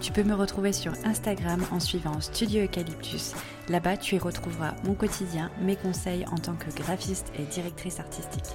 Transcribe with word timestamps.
Tu 0.00 0.12
peux 0.12 0.22
me 0.22 0.34
retrouver 0.34 0.72
sur 0.72 0.92
Instagram 1.04 1.64
en 1.72 1.80
suivant 1.80 2.20
Studio 2.20 2.64
Eucalyptus. 2.64 3.32
Là-bas, 3.68 3.96
tu 3.96 4.16
y 4.16 4.18
retrouveras 4.18 4.74
mon 4.84 4.94
quotidien, 4.94 5.50
mes 5.60 5.76
conseils 5.76 6.26
en 6.30 6.36
tant 6.36 6.54
que 6.54 6.70
graphiste 6.74 7.32
et 7.38 7.44
directrice 7.44 8.00
artistique. 8.00 8.54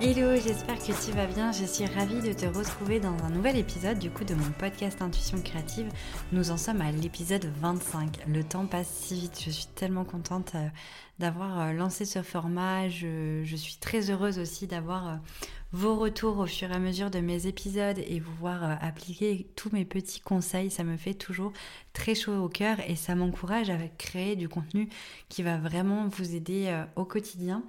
Hello, 0.00 0.36
j'espère 0.36 0.78
que 0.78 1.04
tu 1.04 1.10
vas 1.10 1.26
bien. 1.26 1.50
Je 1.50 1.64
suis 1.64 1.84
ravie 1.84 2.20
de 2.20 2.32
te 2.32 2.46
retrouver 2.46 3.00
dans 3.00 3.16
un 3.24 3.30
nouvel 3.30 3.56
épisode 3.56 3.98
du 3.98 4.10
coup 4.10 4.22
de 4.22 4.32
mon 4.32 4.48
podcast 4.52 5.02
Intuition 5.02 5.40
créative. 5.42 5.90
Nous 6.30 6.52
en 6.52 6.56
sommes 6.56 6.82
à 6.82 6.92
l'épisode 6.92 7.46
25. 7.60 8.20
Le 8.28 8.44
temps 8.44 8.66
passe 8.66 8.86
si 8.86 9.18
vite. 9.18 9.42
Je 9.44 9.50
suis 9.50 9.66
tellement 9.74 10.04
contente 10.04 10.52
euh, 10.54 10.68
d'avoir 11.18 11.58
euh, 11.58 11.72
lancé 11.72 12.04
ce 12.04 12.22
format. 12.22 12.88
Je, 12.88 13.42
suis 13.56 13.78
très 13.80 14.08
heureuse 14.08 14.38
aussi 14.38 14.68
d'avoir 14.68 15.08
euh, 15.08 15.16
vos 15.72 15.96
retours 15.96 16.38
au 16.38 16.46
fur 16.46 16.70
et 16.70 16.74
à 16.74 16.78
mesure 16.78 17.10
de 17.10 17.18
mes 17.18 17.48
épisodes 17.48 17.98
et 17.98 18.20
vous 18.20 18.34
voir 18.38 18.78
appliquer 18.80 19.48
tous 19.56 19.70
mes 19.72 19.84
petits 19.84 20.20
conseils. 20.20 20.70
Ça 20.70 20.84
me 20.84 20.96
fait 20.96 21.14
toujours 21.14 21.52
très 21.92 22.14
chaud 22.14 22.36
au 22.36 22.48
cœur 22.48 22.78
et 22.86 22.94
ça 22.94 23.16
m'encourage 23.16 23.68
à 23.68 23.76
créer 23.98 24.36
du 24.36 24.48
contenu 24.48 24.90
qui 25.28 25.42
va 25.42 25.58
vraiment 25.58 26.06
vous 26.06 26.36
aider 26.36 26.84
au 26.94 27.04
quotidien. 27.04 27.64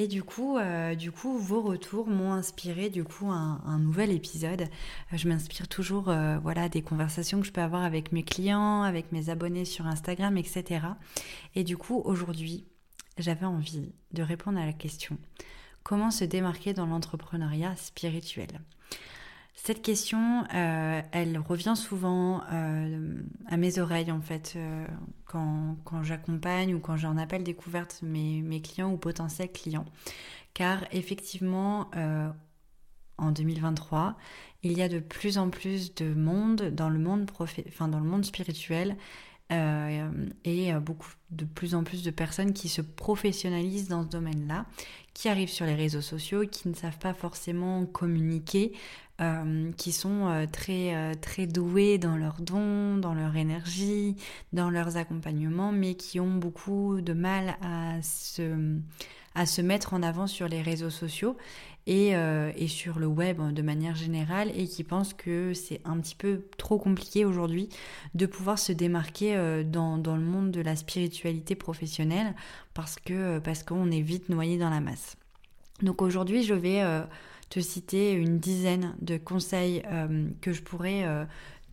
Et 0.00 0.08
du 0.08 0.22
coup, 0.22 0.56
euh, 0.56 0.94
du 0.94 1.12
coup, 1.12 1.36
vos 1.36 1.60
retours 1.60 2.08
m'ont 2.08 2.32
inspiré 2.32 2.88
du 2.88 3.04
coup 3.04 3.30
un, 3.30 3.78
nouvel 3.78 4.10
épisode. 4.12 4.62
Euh, 4.62 5.16
je 5.18 5.28
m'inspire 5.28 5.68
toujours, 5.68 6.08
euh, 6.08 6.38
voilà, 6.38 6.70
des 6.70 6.80
conversations 6.80 7.38
que 7.38 7.46
je 7.46 7.52
peux 7.52 7.60
avoir 7.60 7.82
avec 7.82 8.10
mes 8.10 8.22
clients, 8.22 8.80
avec 8.80 9.12
mes 9.12 9.28
abonnés 9.28 9.66
sur 9.66 9.86
Instagram, 9.86 10.38
etc. 10.38 10.86
Et 11.54 11.64
du 11.64 11.76
coup, 11.76 12.00
aujourd'hui, 12.06 12.64
j'avais 13.18 13.44
envie 13.44 13.92
de 14.14 14.22
répondre 14.22 14.58
à 14.58 14.64
la 14.64 14.72
question 14.72 15.18
comment 15.82 16.10
se 16.10 16.24
démarquer 16.24 16.72
dans 16.72 16.86
l'entrepreneuriat 16.86 17.76
spirituel? 17.76 18.48
Cette 19.62 19.82
question, 19.82 20.44
euh, 20.54 21.02
elle 21.12 21.36
revient 21.38 21.74
souvent 21.76 22.42
euh, 22.50 23.20
à 23.46 23.58
mes 23.58 23.78
oreilles 23.78 24.10
en 24.10 24.22
fait 24.22 24.54
euh, 24.56 24.86
quand, 25.26 25.76
j'accompagne 26.02 26.74
ou 26.74 26.80
quand 26.80 26.96
j'en 26.96 27.18
appelle 27.18 27.44
découverte 27.44 28.00
mes, 28.02 28.40
mes 28.40 28.62
clients 28.62 28.90
ou 28.90 28.96
potentiels 28.96 29.52
clients. 29.52 29.84
Car 30.54 30.84
effectivement, 30.92 31.90
en 33.18 33.30
2023, 33.30 34.16
il 34.62 34.72
y 34.72 34.82
a 34.82 34.88
de 34.88 34.98
plus 34.98 35.36
en 35.36 35.50
plus 35.50 35.94
de 35.94 36.12
monde 36.12 36.70
dans 36.72 36.88
le 36.88 36.98
monde, 36.98 37.30
enfin, 37.38 37.86
dans 37.86 38.00
le 38.00 38.08
monde 38.08 38.24
spirituel 38.24 38.96
et 39.50 40.72
beaucoup 40.80 41.12
de 41.30 41.44
plus 41.44 41.74
en 41.74 41.84
plus 41.84 42.02
de 42.02 42.10
personnes 42.10 42.52
qui 42.52 42.68
se 42.68 42.80
professionnalisent 42.82 43.88
dans 43.88 44.02
ce 44.02 44.08
domaine-là, 44.08 44.66
qui 45.14 45.28
arrivent 45.28 45.50
sur 45.50 45.66
les 45.66 45.74
réseaux 45.74 46.00
sociaux, 46.00 46.44
qui 46.50 46.68
ne 46.68 46.74
savent 46.74 46.98
pas 46.98 47.14
forcément 47.14 47.86
communiquer, 47.86 48.72
euh, 49.20 49.70
qui 49.76 49.92
sont 49.92 50.28
euh, 50.28 50.46
très, 50.50 50.94
euh, 50.94 51.12
très 51.12 51.46
doués 51.46 51.98
dans 51.98 52.16
leurs 52.16 52.40
dons, 52.40 52.96
dans 52.96 53.12
leur 53.12 53.36
énergie, 53.36 54.16
dans 54.54 54.70
leurs 54.70 54.96
accompagnements, 54.96 55.72
mais 55.72 55.94
qui 55.94 56.20
ont 56.20 56.36
beaucoup 56.36 57.02
de 57.02 57.12
mal 57.12 57.58
à 57.60 58.00
se, 58.00 58.78
à 59.34 59.44
se 59.44 59.60
mettre 59.60 59.92
en 59.92 60.02
avant 60.02 60.26
sur 60.26 60.48
les 60.48 60.62
réseaux 60.62 60.88
sociaux 60.88 61.36
et, 61.86 62.10
et 62.10 62.68
sur 62.68 62.98
le 62.98 63.06
web 63.06 63.40
de 63.52 63.62
manière 63.62 63.96
générale 63.96 64.52
et 64.54 64.68
qui 64.68 64.84
pensent 64.84 65.14
que 65.14 65.54
c'est 65.54 65.80
un 65.84 65.98
petit 65.98 66.14
peu 66.14 66.42
trop 66.56 66.78
compliqué 66.78 67.24
aujourd'hui 67.24 67.68
de 68.14 68.26
pouvoir 68.26 68.58
se 68.58 68.70
démarquer 68.70 69.64
dans, 69.64 69.98
dans, 69.98 70.14
le 70.14 70.22
monde 70.22 70.50
de 70.52 70.60
la 70.60 70.76
spiritualité 70.76 71.56
professionnelle 71.56 72.34
parce 72.74 72.96
que 72.96 73.38
parce 73.40 73.64
qu'on 73.64 73.90
est 73.90 74.02
vite 74.02 74.28
noyé 74.28 74.56
dans 74.56 74.70
la 74.70 74.80
masse. 74.80 75.16
Donc 75.82 76.00
aujourd'hui, 76.00 76.44
je 76.44 76.54
vais 76.54 76.82
te 77.50 77.60
citer 77.60 78.12
une 78.12 78.38
dizaine 78.38 78.94
de 79.02 79.18
conseils 79.18 79.82
euh, 79.86 80.28
que 80.40 80.52
je 80.52 80.62
pourrais 80.62 81.04
euh, 81.04 81.24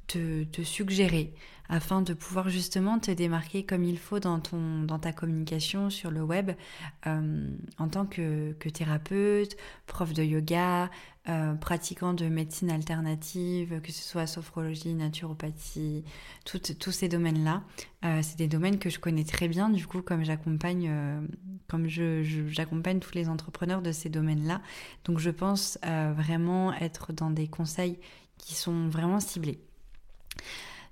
te, 0.07 0.63
suggérer 0.63 1.33
afin 1.69 2.01
de 2.01 2.13
pouvoir 2.13 2.49
justement 2.49 2.97
te 2.97 3.11
démarquer 3.11 3.63
comme 3.63 3.83
il 3.83 3.99
faut 3.99 4.19
dans, 4.19 4.39
ton, 4.39 4.83
dans 4.83 4.99
ta 4.99 5.11
communication 5.11 5.89
sur 5.89 6.11
le 6.11 6.23
web 6.23 6.51
euh, 7.05 7.49
en 7.77 7.89
tant 7.89 8.05
que, 8.05 8.53
thérapeute, 8.73 9.55
prof 9.85 10.13
de 10.13 10.23
yoga, 10.23 10.89
euh, 11.29 11.53
pratiquant 11.55 12.13
de 12.13 12.27
médecine 12.27 12.69
alternative, 12.71 13.81
que 13.81 13.91
ce 13.91 14.03
soit 14.03 14.27
sophrologie, 14.27 14.93
naturopathie, 14.93 16.03
tous 16.45 16.91
ces 16.91 17.07
domaines-là. 17.07 17.63
Euh, 18.05 18.19
c'est 18.21 18.37
des 18.37 18.47
domaines 18.47 18.79
que 18.79 18.89
je 18.89 18.99
connais 18.99 19.23
très 19.23 19.47
bien, 19.47 19.69
du 19.69 19.85
coup, 19.85 20.01
comme 20.01 20.23
j'accompagne 20.23 20.91
comme 21.67 21.87
j'accompagne 21.87 22.99
tous 22.99 23.13
les 23.13 23.27
entrepreneurs 23.27 23.81
de 23.81 23.91
ces 23.91 24.07
domaines-là. 24.07 24.61
Donc 25.03 25.19
je 25.19 25.29
pense 25.29 25.77
vraiment 25.83 26.73
être 26.73 27.11
dans 27.11 27.29
des 27.29 27.47
conseils 27.47 27.99
qui 28.37 28.55
sont 28.55 28.87
vraiment 28.87 29.19
ciblés. 29.19 29.59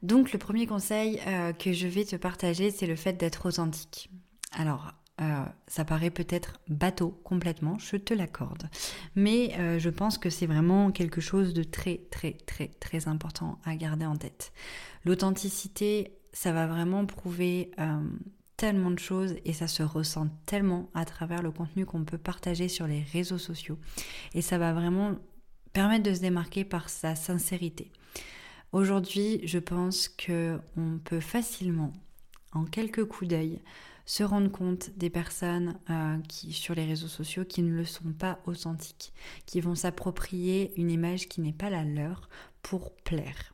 Donc 0.06 0.34
le 0.34 0.40
premier 0.40 0.68
conseil 0.68 1.20
euh, 1.26 1.54
que 1.54 1.74
je 1.74 1.88
vais 1.88 2.06
te 2.06 2.16
partager, 2.16 2.72
c'est 2.72 2.86
le 2.86 2.96
fait 2.96 3.14
d'être 3.14 3.48
authentique. 3.48 4.10
Alors, 4.52 4.94
euh, 5.22 5.46
ça 5.68 5.86
paraît 5.86 6.10
peut-être 6.10 6.60
bateau 6.68 7.12
complètement, 7.24 7.78
je 7.80 7.96
te 7.98 8.14
l'accorde. 8.14 8.70
Mais 9.16 9.54
euh, 9.58 9.80
je 9.80 9.90
pense 9.90 10.18
que 10.18 10.30
c'est 10.30 10.46
vraiment 10.46 10.92
quelque 10.92 11.22
chose 11.22 11.54
de 11.54 11.64
très 11.64 12.02
très 12.12 12.34
très 12.34 12.68
très 12.68 13.08
important 13.08 13.60
à 13.64 13.76
garder 13.76 14.06
en 14.06 14.18
tête. 14.18 14.52
L'authenticité, 15.06 16.18
ça 16.34 16.52
va 16.52 16.68
vraiment 16.68 17.06
prouver 17.06 17.72
tellement 18.58 18.92
de 18.92 19.00
choses 19.00 19.36
et 19.46 19.54
ça 19.54 19.68
se 19.68 19.84
ressent 19.84 20.28
tellement 20.46 20.90
à 20.94 21.06
travers 21.06 21.42
le 21.42 21.52
contenu 21.52 21.86
qu'on 21.86 22.04
peut 22.04 22.18
partager 22.18 22.68
sur 22.68 22.88
les 22.88 23.02
réseaux 23.02 23.38
sociaux. 23.38 23.78
Et 24.34 24.42
ça 24.42 24.58
va 24.58 24.74
vraiment 24.74 25.16
permettre 25.74 26.04
de 26.04 26.14
se 26.14 26.22
démarquer 26.22 26.64
par 26.64 26.90
sa 26.90 27.16
sincérité. 27.16 27.92
Aujourd'hui, 28.72 29.42
je 29.46 29.60
pense 29.60 30.08
que 30.08 30.60
on 30.78 30.98
peut 30.98 31.20
facilement, 31.20 31.94
en 32.54 32.66
quelques 32.66 33.06
coups 33.06 33.30
d'œil, 33.30 33.62
se 34.06 34.24
rendre 34.24 34.52
compte 34.52 34.92
des 34.98 35.10
personnes 35.10 35.78
euh, 35.90 36.18
qui 36.28 36.54
sur 36.54 36.76
les 36.76 36.86
réseaux 36.86 37.08
sociaux 37.08 37.46
qui 37.46 37.62
ne 37.64 37.74
le 37.74 37.86
sont 37.86 38.14
pas 38.14 38.40
authentiques, 38.46 39.14
qui 39.46 39.62
vont 39.62 39.76
s'approprier 39.76 40.74
une 40.80 40.92
image 40.92 41.28
qui 41.28 41.42
n'est 41.42 41.54
pas 41.54 41.70
la 41.70 41.84
leur 41.84 42.30
pour 42.62 42.96
plaire. 42.96 43.54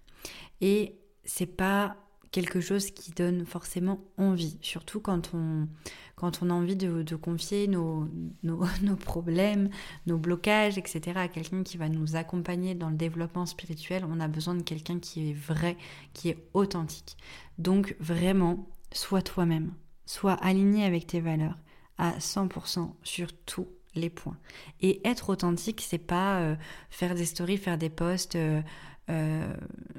Et 0.59 0.95
c'est 1.23 1.45
pas 1.45 1.95
quelque 2.31 2.61
chose 2.61 2.91
qui 2.91 3.11
donne 3.11 3.45
forcément 3.45 3.99
envie, 4.17 4.57
surtout 4.61 5.01
quand 5.01 5.33
on, 5.33 5.67
quand 6.15 6.41
on 6.41 6.49
a 6.49 6.53
envie 6.53 6.77
de, 6.77 7.15
confier 7.15 7.67
nos, 7.67 8.07
nos, 8.43 8.63
nos, 8.81 8.95
problèmes, 8.95 9.69
nos 10.07 10.17
blocages, 10.17 10.77
etc. 10.77 11.13
à 11.15 11.27
quelqu'un 11.27 11.63
qui 11.63 11.77
va 11.77 11.89
nous 11.89 12.15
accompagner 12.15 12.73
dans 12.73 12.89
le 12.89 12.95
développement 12.95 13.45
spirituel, 13.45 14.05
on 14.09 14.19
a 14.19 14.27
besoin 14.27 14.55
de 14.55 14.63
quelqu'un 14.63 14.99
qui 14.99 15.29
est 15.29 15.33
vrai, 15.33 15.77
qui 16.13 16.29
est 16.29 16.37
authentique. 16.53 17.17
Donc 17.57 17.95
vraiment, 17.99 18.69
sois 18.93 19.21
toi-même, 19.21 19.73
sois 20.05 20.33
aligné 20.33 20.85
avec 20.85 21.07
tes 21.07 21.19
valeurs 21.19 21.57
à 21.97 22.17
100% 22.17 22.93
sur 23.03 23.31
tout 23.45 23.67
les 23.95 24.09
points. 24.09 24.37
Et 24.81 25.05
être 25.07 25.29
authentique, 25.29 25.81
c'est 25.87 25.97
pas 25.97 26.39
euh, 26.39 26.55
faire 26.89 27.15
des 27.15 27.25
stories, 27.25 27.57
faire 27.57 27.77
des 27.77 27.89
posts 27.89 28.35
euh, 28.35 28.61
euh 29.09 29.53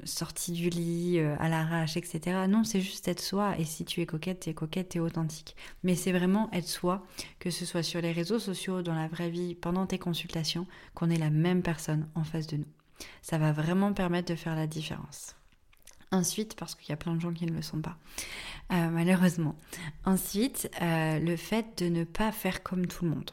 sortis 0.05 0.53
du 0.53 0.71
lit, 0.71 1.19
euh, 1.19 1.37
à 1.39 1.49
l'arrache, 1.49 1.97
etc. 1.97 2.47
Non, 2.49 2.65
c'est 2.65 2.81
juste 2.81 3.07
être 3.09 3.21
soi. 3.21 3.55
Et 3.59 3.65
si 3.65 3.85
tu 3.85 4.01
es 4.01 4.07
coquette, 4.07 4.41
tu 4.41 4.51
es 4.51 4.55
coquette, 4.55 4.91
tu 4.91 4.99
es 4.99 5.01
authentique. 5.01 5.55
Mais 5.83 5.95
c'est 5.95 6.13
vraiment 6.13 6.51
être 6.53 6.69
soi, 6.69 7.07
que 7.39 7.51
ce 7.51 7.65
soit 7.65 7.83
sur 7.83 8.01
les 8.01 8.13
réseaux 8.13 8.39
sociaux, 8.39 8.83
dans 8.83 8.95
la 8.95 9.09
vraie 9.09 9.31
vie, 9.31 9.55
pendant 9.55 9.87
tes 9.87 9.99
consultations, 9.99 10.67
qu'on 10.95 11.11
est 11.11 11.19
la 11.19 11.31
même 11.31 11.63
personne 11.63 12.09
en 12.15 12.25
face 12.25 12.47
de 12.47 12.57
nous. 12.57 12.73
Ça 13.21 13.39
va 13.39 13.53
vraiment 13.53 13.93
permettre 13.93 14.33
de 14.33 14.37
faire 14.37 14.57
la 14.57 14.67
différence. 14.67 15.37
Ensuite, 16.13 16.55
parce 16.57 16.75
qu'il 16.75 16.91
y 16.91 16.93
a 16.93 16.97
plein 16.97 17.15
de 17.15 17.21
gens 17.21 17.33
qui 17.33 17.47
ne 17.47 17.53
le 17.53 17.63
sont 17.63 17.81
pas, 17.81 17.97
malheureusement. 18.69 19.57
Ensuite, 20.05 20.71
le 20.81 21.37
fait 21.37 21.83
de 21.83 21.89
ne 21.89 22.05
pas 22.05 22.31
faire 22.33 22.63
comme 22.63 22.87
tout 22.87 23.05
le 23.07 23.13
monde. 23.13 23.31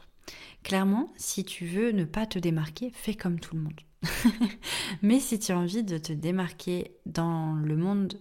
Clairement, 0.62 1.12
si 1.16 1.44
tu 1.44 1.66
veux 1.66 1.90
ne 1.92 2.04
pas 2.04 2.26
te 2.26 2.38
démarquer, 2.38 2.90
fais 2.94 3.14
comme 3.14 3.38
tout 3.38 3.56
le 3.56 3.62
monde. 3.62 3.80
Mais 5.02 5.20
si 5.20 5.38
tu 5.38 5.52
as 5.52 5.58
envie 5.58 5.82
de 5.82 5.98
te 5.98 6.12
démarquer 6.12 6.92
dans 7.06 7.54
le 7.54 7.76
monde 7.76 8.20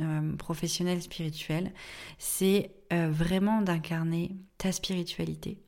euh, 0.00 0.36
professionnel 0.36 1.02
spirituel, 1.02 1.72
c'est 2.18 2.72
euh, 2.92 3.10
vraiment 3.10 3.62
d'incarner 3.62 4.36
ta 4.58 4.72
spiritualité, 4.72 5.58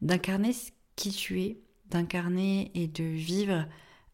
d'incarner 0.00 0.52
qui 0.96 1.10
tu 1.10 1.40
es, 1.42 1.60
d'incarner 1.86 2.70
et 2.74 2.86
de 2.86 3.04
vivre 3.04 3.66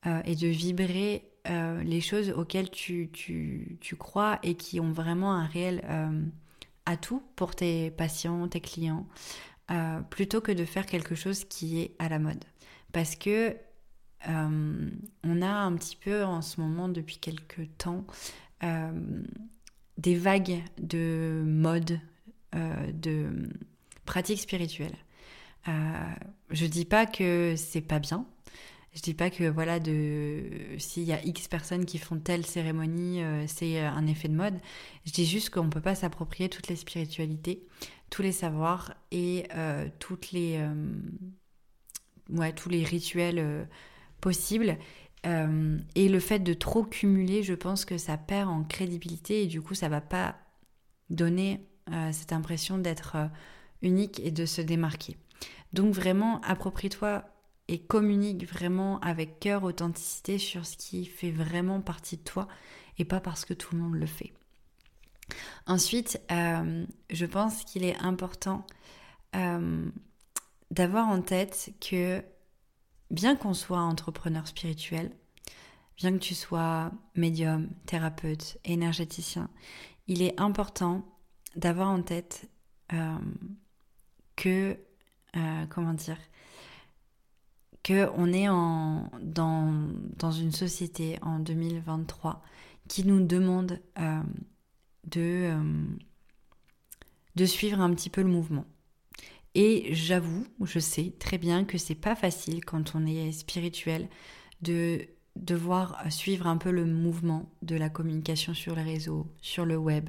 euh, 0.07 0.23
et 0.25 0.37
de 0.37 0.47
vibrer 0.47 1.28
les 1.49 2.01
choses 2.01 2.31
auxquelles 2.31 2.71
tu, 2.71 3.09
tu, 3.13 3.79
tu, 3.81 3.97
crois 3.97 4.39
et 4.43 4.55
qui 4.55 4.81
ont 4.81 4.93
vraiment 4.93 5.33
un 5.33 5.47
réel 5.47 5.83
atout 6.87 7.23
pour 7.37 7.55
tes 7.55 7.91
patients, 7.91 8.49
tes 8.49 8.61
clients, 8.61 9.07
plutôt 10.11 10.41
que 10.41 10.53
de 10.53 10.65
faire 10.65 10.87
quelque 10.87 11.15
chose 11.15 11.45
qui 11.45 11.81
est 11.81 11.95
à 11.99 12.09
la 12.09 12.19
mode. 12.19 12.45
Parce 12.93 13.17
que 13.17 13.57
on 14.27 15.43
a 15.43 15.49
un 15.49 15.75
petit 15.77 15.97
peu 15.97 16.25
en 16.25 16.43
ce 16.43 16.61
moment, 16.61 16.89
depuis 16.89 17.17
quelques 17.17 17.69
temps, 17.79 18.05
des 18.63 20.15
vagues 20.15 20.63
de 20.79 21.43
mode, 21.47 21.99
de 22.53 23.49
pratiques 24.09 24.41
spirituelles. 24.41 24.97
Euh, 25.69 26.15
je 26.51 26.67
dis 26.67 26.87
pas 26.87 27.05
que 27.07 27.55
c'est 27.57 27.83
pas 27.83 27.99
bien. 27.99 28.27
Je 28.99 29.03
dis 29.05 29.15
pas 29.15 29.31
que 29.31 29.45
voilà 29.45 29.79
de 29.79 30.43
s'il 30.79 31.05
y 31.05 31.13
a 31.13 31.25
X 31.25 31.47
personnes 31.47 31.85
qui 31.85 31.99
font 31.99 32.19
telle 32.19 32.45
cérémonie, 32.45 33.23
euh, 33.23 33.45
c'est 33.47 33.79
un 33.79 34.09
effet 34.09 34.27
de 34.27 34.35
mode. 34.35 34.59
Je 35.05 35.13
dis 35.13 35.25
juste 35.25 35.51
qu'on 35.51 35.71
peut 35.71 35.81
pas 35.81 35.95
s'approprier 35.95 36.49
toutes 36.49 36.67
les 36.67 36.75
spiritualités, 36.75 37.65
tous 38.11 38.23
les 38.23 38.33
savoirs 38.33 38.95
et 39.13 39.47
euh, 39.55 39.89
toutes 40.01 40.33
les 40.33 40.61
tous 42.57 42.69
les 42.69 42.83
rituels 42.83 43.69
possibles. 44.21 44.77
et 45.25 46.09
le 46.09 46.19
fait 46.19 46.41
de 46.41 46.53
trop 46.53 46.83
cumuler, 46.83 47.45
je 47.45 47.55
pense 47.55 47.85
que 47.85 47.99
ça 47.99 48.17
perd 48.17 48.49
en 48.49 48.65
crédibilité 48.65 49.45
et 49.45 49.47
du 49.47 49.63
coup 49.63 49.75
ça 49.75 49.89
va 49.89 50.01
pas 50.01 50.37
donner 51.09 51.61
cette 52.11 52.33
impression 52.33 52.79
d'être 52.79 53.17
unique 53.81 54.19
et 54.25 54.33
de 54.33 54.45
se 54.45 54.61
démarquer. 54.61 55.17
Donc 55.73 55.95
vraiment, 55.95 56.41
approprie-toi 56.41 57.25
et 57.69 57.79
communique 57.79 58.47
vraiment 58.47 58.99
avec 59.01 59.41
cœur, 59.41 59.63
authenticité 59.63 60.39
sur 60.39 60.67
ce 60.67 60.77
qui 60.77 61.05
fait 61.05 61.31
vraiment 61.31 61.81
partie 61.81 62.17
de 62.17 62.23
toi 62.23 62.49
et 62.99 63.05
pas 63.05 63.21
parce 63.21 63.45
que 63.45 63.55
tout 63.55 63.77
le 63.77 63.83
monde 63.83 63.95
le 63.95 64.07
fait. 64.07 64.33
Ensuite, 65.67 66.21
euh, 66.33 66.87
je 67.11 67.27
pense 67.27 67.65
qu'il 67.65 67.85
est 67.85 67.99
important 67.99 68.67
euh, 69.37 69.91
d'avoir 70.71 71.09
en 71.09 71.21
tête 71.21 71.75
que 71.81 72.23
bien 73.11 73.37
qu'on 73.37 73.55
soit 73.55 73.81
entrepreneur 73.81 74.47
spirituel, 74.47 75.13
bien 75.99 76.13
que 76.13 76.19
tu 76.19 76.35
sois 76.35 76.91
médium, 77.15 77.69
thérapeute, 77.87 78.59
énergéticien, 78.65 79.51
il 80.07 80.23
est 80.23 80.39
important 80.41 81.05
d'avoir 81.57 81.91
en 81.91 82.03
tête 82.03 82.49
euh, 82.95 83.19
que, 84.37 84.79
comment 85.69 85.93
dire, 85.93 86.19
on 87.91 88.33
est 88.33 88.49
en, 88.49 89.11
dans, 89.21 89.73
dans, 90.19 90.33
une 90.33 90.53
société 90.53 91.19
en 91.23 91.39
2023 91.39 92.43
qui 92.89 93.05
nous 93.07 93.25
demande 93.25 93.81
euh, 93.99 94.21
de, 95.07 95.21
euh, 95.21 95.85
de 97.37 97.45
suivre 97.45 97.81
un 97.81 97.93
petit 97.95 98.11
peu 98.11 98.23
le 98.23 98.29
mouvement. 98.29 98.65
Et 99.55 99.95
j'avoue, 99.95 100.47
je 100.63 100.79
sais 100.79 101.13
très 101.19 101.39
bien 101.39 101.65
que 101.65 101.79
c'est 101.79 101.95
pas 101.95 102.15
facile 102.15 102.65
quand 102.65 102.95
on 102.95 103.07
est 103.07 103.33
spirituel 103.33 104.09
de 104.63 105.07
devoir 105.37 106.01
suivre 106.11 106.47
un 106.47 106.57
peu 106.57 106.71
le 106.71 106.85
mouvement 106.85 107.51
de 107.63 107.77
la 107.77 107.89
communication 107.89 108.55
sur 108.55 108.75
les 108.75 108.83
réseaux, 108.83 109.27
sur 109.41 109.65
le 109.65 109.77
web, 109.77 110.09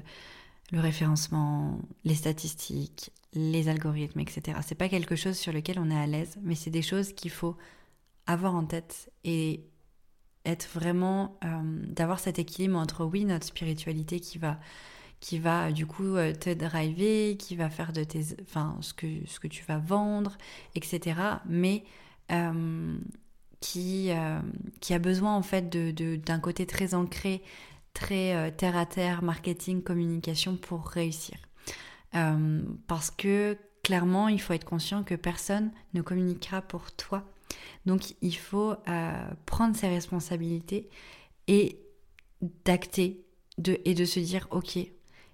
le 0.71 0.79
référencement, 0.79 1.79
les 2.03 2.15
statistiques, 2.15 3.11
les 3.33 3.69
algorithmes, 3.69 4.19
etc. 4.19 4.57
C'est 4.65 4.75
pas 4.75 4.89
quelque 4.89 5.15
chose 5.15 5.37
sur 5.37 5.53
lequel 5.53 5.79
on 5.79 5.91
est 5.91 5.97
à 5.97 6.07
l'aise, 6.07 6.37
mais 6.41 6.55
c'est 6.55 6.69
des 6.71 6.81
choses 6.81 7.13
qu'il 7.13 7.31
faut 7.31 7.55
avoir 8.25 8.55
en 8.55 8.65
tête 8.65 9.11
et 9.23 9.65
être 10.45 10.69
vraiment 10.73 11.37
euh, 11.43 11.61
d'avoir 11.87 12.19
cet 12.19 12.39
équilibre 12.39 12.77
entre 12.77 13.05
oui 13.05 13.25
notre 13.25 13.45
spiritualité 13.45 14.19
qui 14.19 14.37
va 14.37 14.59
qui 15.19 15.37
va 15.37 15.71
du 15.71 15.85
coup 15.85 16.15
euh, 16.15 16.33
te 16.33 16.53
driver, 16.53 17.35
qui 17.37 17.55
va 17.55 17.69
faire 17.69 17.91
de 17.91 18.03
tes 18.03 18.21
enfin 18.41 18.77
ce 18.81 18.93
que 18.93 19.07
ce 19.25 19.39
que 19.39 19.47
tu 19.47 19.63
vas 19.65 19.79
vendre, 19.79 20.37
etc. 20.75 21.19
Mais 21.45 21.83
euh, 22.31 22.97
qui 23.59 24.11
qui 24.79 24.93
a 24.93 24.99
besoin 24.99 25.35
en 25.35 25.43
fait 25.43 25.69
de 25.69 26.15
d'un 26.15 26.39
côté 26.39 26.65
très 26.65 26.93
ancré, 26.93 27.43
très 27.93 28.51
terre 28.53 28.77
à 28.77 28.85
terre, 28.85 29.21
marketing, 29.23 29.83
communication 29.83 30.55
pour 30.55 30.87
réussir. 30.87 31.48
Euh, 32.15 32.61
parce 32.87 33.11
que 33.11 33.57
clairement, 33.83 34.27
il 34.27 34.41
faut 34.41 34.53
être 34.53 34.65
conscient 34.65 35.03
que 35.03 35.15
personne 35.15 35.71
ne 35.93 36.01
communiquera 36.01 36.61
pour 36.61 36.91
toi. 36.91 37.23
Donc 37.85 38.13
il 38.21 38.35
faut 38.35 38.75
euh, 38.87 39.29
prendre 39.45 39.75
ses 39.75 39.87
responsabilités 39.87 40.89
et 41.47 41.79
d'acter 42.65 43.25
et 43.85 43.93
de 43.93 44.05
se 44.05 44.19
dire, 44.19 44.47
ok, 44.51 44.77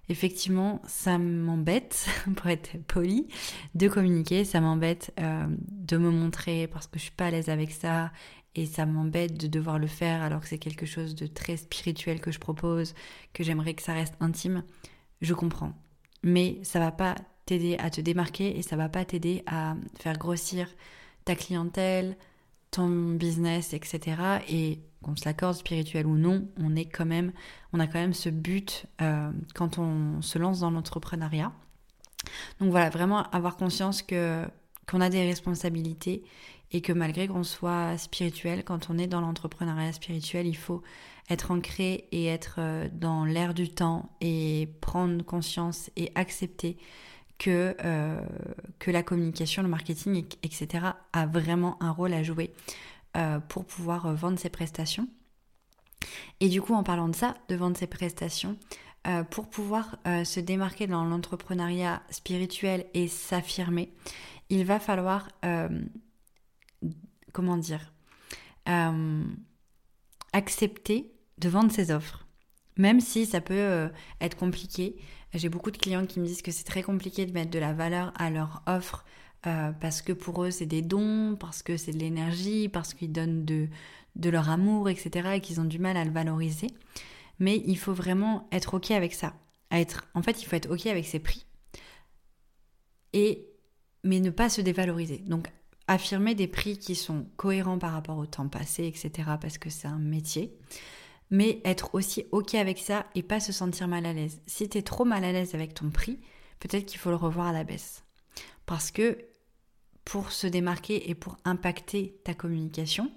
effectivement, 0.08 0.82
ça 0.86 1.18
m'embête, 1.18 2.06
pour 2.36 2.48
être 2.48 2.78
poli, 2.86 3.28
de 3.74 3.88
communiquer, 3.88 4.44
ça 4.44 4.60
m'embête 4.60 5.12
euh, 5.20 5.46
de 5.70 5.96
me 5.96 6.10
montrer 6.10 6.66
parce 6.66 6.86
que 6.86 6.98
je 6.98 7.04
suis 7.04 7.12
pas 7.12 7.26
à 7.26 7.30
l'aise 7.30 7.48
avec 7.48 7.70
ça 7.70 8.10
et 8.54 8.66
ça 8.66 8.86
m'embête 8.86 9.36
de 9.36 9.46
devoir 9.46 9.78
le 9.78 9.86
faire 9.86 10.22
alors 10.22 10.40
que 10.40 10.48
c'est 10.48 10.58
quelque 10.58 10.86
chose 10.86 11.14
de 11.14 11.26
très 11.26 11.56
spirituel 11.56 12.20
que 12.20 12.32
je 12.32 12.38
propose, 12.38 12.94
que 13.34 13.44
j'aimerais 13.44 13.74
que 13.74 13.82
ça 13.82 13.92
reste 13.92 14.14
intime. 14.20 14.64
Je 15.20 15.34
comprends 15.34 15.74
mais 16.22 16.58
ça 16.62 16.78
va 16.78 16.92
pas 16.92 17.14
t'aider 17.46 17.76
à 17.78 17.90
te 17.90 18.00
démarquer 18.00 18.58
et 18.58 18.62
ça 18.62 18.76
va 18.76 18.88
pas 18.88 19.04
t'aider 19.04 19.42
à 19.46 19.76
faire 19.98 20.18
grossir 20.18 20.68
ta 21.24 21.34
clientèle, 21.34 22.16
ton 22.70 22.88
business, 22.88 23.72
etc. 23.72 24.40
Et 24.48 24.80
qu'on 25.02 25.16
se 25.16 25.24
l'accorde 25.24 25.54
spirituel 25.54 26.06
ou 26.06 26.16
non, 26.16 26.48
on 26.58 26.74
est 26.74 26.86
quand 26.86 27.06
même, 27.06 27.32
on 27.72 27.80
a 27.80 27.86
quand 27.86 28.00
même 28.00 28.14
ce 28.14 28.28
but 28.28 28.86
euh, 29.00 29.30
quand 29.54 29.78
on 29.78 30.20
se 30.22 30.38
lance 30.38 30.60
dans 30.60 30.70
l'entrepreneuriat. 30.70 31.52
Donc 32.60 32.70
voilà, 32.70 32.90
vraiment 32.90 33.22
avoir 33.30 33.56
conscience 33.56 34.02
que 34.02 34.44
qu'on 34.88 35.00
a 35.00 35.08
des 35.08 35.22
responsabilités 35.22 36.22
et 36.72 36.80
que 36.80 36.92
malgré 36.92 37.28
qu'on 37.28 37.44
soit 37.44 37.96
spirituel, 37.96 38.64
quand 38.64 38.90
on 38.90 38.98
est 38.98 39.06
dans 39.06 39.20
l'entrepreneuriat 39.20 39.92
spirituel, 39.92 40.46
il 40.46 40.56
faut 40.56 40.82
être 41.30 41.50
ancré 41.50 42.08
et 42.12 42.26
être 42.26 42.56
euh, 42.58 42.88
dans 42.92 43.24
l'air 43.24 43.54
du 43.54 43.68
temps 43.68 44.10
et 44.20 44.68
prendre 44.80 45.24
conscience 45.24 45.90
et 45.96 46.12
accepter 46.14 46.76
que, 47.38 47.76
euh, 47.84 48.20
que 48.78 48.90
la 48.90 49.02
communication, 49.02 49.62
le 49.62 49.68
marketing, 49.68 50.24
etc. 50.42 50.86
a 51.12 51.26
vraiment 51.26 51.76
un 51.82 51.90
rôle 51.90 52.14
à 52.14 52.22
jouer 52.22 52.52
euh, 53.16 53.40
pour 53.40 53.64
pouvoir 53.64 54.12
vendre 54.14 54.38
ses 54.38 54.50
prestations. 54.50 55.08
Et 56.40 56.48
du 56.48 56.62
coup, 56.62 56.74
en 56.74 56.82
parlant 56.82 57.08
de 57.08 57.16
ça, 57.16 57.34
de 57.48 57.56
vendre 57.56 57.76
ses 57.76 57.86
prestations, 57.86 58.56
pour 59.30 59.48
pouvoir 59.48 59.98
se 60.04 60.40
démarquer 60.40 60.88
dans 60.88 61.04
l'entrepreneuriat 61.04 62.02
spirituel 62.10 62.86
et 62.92 63.06
s'affirmer, 63.06 63.92
il 64.50 64.64
va 64.64 64.80
falloir, 64.80 65.28
comment 67.36 67.58
dire, 67.58 67.92
accepter 70.32 71.12
de 71.38 71.48
vendre 71.50 71.70
ses 71.70 71.90
offres. 71.90 72.26
Même 72.78 73.00
si 73.00 73.26
ça 73.26 73.40
peut 73.40 73.54
euh, 73.54 73.88
être 74.20 74.36
compliqué. 74.36 74.96
J'ai 75.34 75.48
beaucoup 75.48 75.70
de 75.70 75.76
clients 75.76 76.06
qui 76.06 76.18
me 76.18 76.26
disent 76.26 76.42
que 76.42 76.50
c'est 76.50 76.64
très 76.64 76.82
compliqué 76.82 77.26
de 77.26 77.32
mettre 77.32 77.50
de 77.50 77.58
la 77.58 77.72
valeur 77.72 78.12
à 78.16 78.30
leur 78.30 78.62
offre 78.66 79.04
euh, 79.46 79.72
parce 79.72 80.00
que 80.02 80.12
pour 80.12 80.44
eux 80.44 80.50
c'est 80.50 80.66
des 80.66 80.82
dons, 80.82 81.36
parce 81.38 81.62
que 81.62 81.76
c'est 81.76 81.92
de 81.92 81.98
l'énergie, 81.98 82.68
parce 82.68 82.94
qu'ils 82.94 83.12
donnent 83.12 83.44
de, 83.44 83.68
de 84.14 84.30
leur 84.30 84.48
amour, 84.48 84.88
etc. 84.88 85.30
et 85.34 85.40
qu'ils 85.40 85.60
ont 85.60 85.64
du 85.64 85.78
mal 85.78 85.96
à 85.96 86.04
le 86.04 86.10
valoriser. 86.10 86.68
Mais 87.38 87.62
il 87.66 87.76
faut 87.76 87.92
vraiment 87.92 88.48
être 88.50 88.74
OK 88.74 88.90
avec 88.90 89.14
ça. 89.14 89.34
être, 89.70 90.06
en 90.14 90.22
fait, 90.22 90.42
il 90.42 90.46
faut 90.46 90.56
être 90.56 90.70
OK 90.70 90.86
avec 90.86 91.04
ses 91.04 91.18
prix. 91.18 91.44
Et, 93.12 93.46
mais 94.04 94.20
ne 94.20 94.30
pas 94.30 94.48
se 94.48 94.62
dévaloriser. 94.62 95.18
Donc, 95.18 95.48
affirmer 95.88 96.34
des 96.34 96.48
prix 96.48 96.78
qui 96.78 96.94
sont 96.94 97.26
cohérents 97.36 97.78
par 97.78 97.92
rapport 97.92 98.18
au 98.18 98.26
temps 98.26 98.48
passé, 98.48 98.86
etc. 98.86 99.30
parce 99.40 99.58
que 99.58 99.70
c'est 99.70 99.88
un 99.88 99.98
métier 99.98 100.56
mais 101.30 101.60
être 101.64 101.94
aussi 101.94 102.24
OK 102.32 102.54
avec 102.54 102.78
ça 102.78 103.06
et 103.14 103.22
pas 103.22 103.40
se 103.40 103.52
sentir 103.52 103.88
mal 103.88 104.06
à 104.06 104.12
l'aise. 104.12 104.40
Si 104.46 104.68
tu 104.68 104.78
es 104.78 104.82
trop 104.82 105.04
mal 105.04 105.24
à 105.24 105.32
l'aise 105.32 105.54
avec 105.54 105.74
ton 105.74 105.90
prix, 105.90 106.18
peut-être 106.60 106.86
qu'il 106.86 106.98
faut 106.98 107.10
le 107.10 107.16
revoir 107.16 107.48
à 107.48 107.52
la 107.52 107.64
baisse. 107.64 108.04
Parce 108.64 108.90
que 108.90 109.18
pour 110.04 110.30
se 110.30 110.46
démarquer 110.46 111.10
et 111.10 111.14
pour 111.14 111.36
impacter 111.44 112.20
ta 112.24 112.34
communication, 112.34 113.10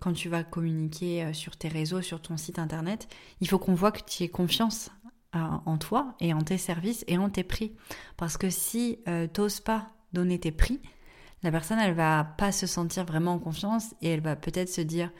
quand 0.00 0.12
tu 0.12 0.28
vas 0.28 0.42
communiquer 0.42 1.24
euh, 1.24 1.32
sur 1.32 1.56
tes 1.56 1.68
réseaux, 1.68 2.02
sur 2.02 2.20
ton 2.20 2.36
site 2.36 2.58
internet, 2.58 3.08
il 3.40 3.48
faut 3.48 3.58
qu'on 3.58 3.74
voit 3.74 3.92
que 3.92 4.00
tu 4.02 4.24
aies 4.24 4.28
confiance 4.28 4.90
euh, 5.36 5.38
en 5.38 5.78
toi 5.78 6.14
et 6.20 6.32
en 6.32 6.40
tes 6.40 6.58
services 6.58 7.04
et 7.06 7.18
en 7.18 7.30
tes 7.30 7.44
prix. 7.44 7.76
Parce 8.16 8.36
que 8.36 8.50
si 8.50 8.98
euh, 9.08 9.28
tu 9.32 9.40
n'oses 9.40 9.60
pas 9.60 9.90
donner 10.12 10.40
tes 10.40 10.52
prix, 10.52 10.80
la 11.42 11.50
personne, 11.50 11.78
elle 11.78 11.94
va 11.94 12.24
pas 12.24 12.52
se 12.52 12.66
sentir 12.66 13.04
vraiment 13.04 13.34
en 13.34 13.38
confiance 13.38 13.94
et 14.02 14.10
elle 14.10 14.20
va 14.20 14.36
peut-être 14.36 14.68
se 14.68 14.80
dire 14.80 15.10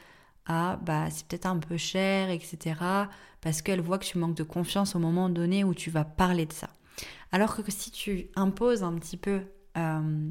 ah 0.45 0.79
bah 0.83 1.09
c'est 1.09 1.25
peut-être 1.27 1.45
un 1.45 1.57
peu 1.57 1.77
cher, 1.77 2.29
etc. 2.29 2.75
Parce 3.41 3.61
qu'elle 3.61 3.81
voit 3.81 3.97
que 3.97 4.05
tu 4.05 4.17
manques 4.17 4.35
de 4.35 4.43
confiance 4.43 4.95
au 4.95 4.99
moment 4.99 5.29
donné 5.29 5.63
où 5.63 5.73
tu 5.73 5.89
vas 5.89 6.03
parler 6.03 6.45
de 6.45 6.53
ça. 6.53 6.69
Alors 7.31 7.55
que 7.55 7.71
si 7.71 7.91
tu 7.91 8.27
imposes 8.35 8.83
un 8.83 8.93
petit 8.93 9.17
peu 9.17 9.41
euh, 9.77 10.29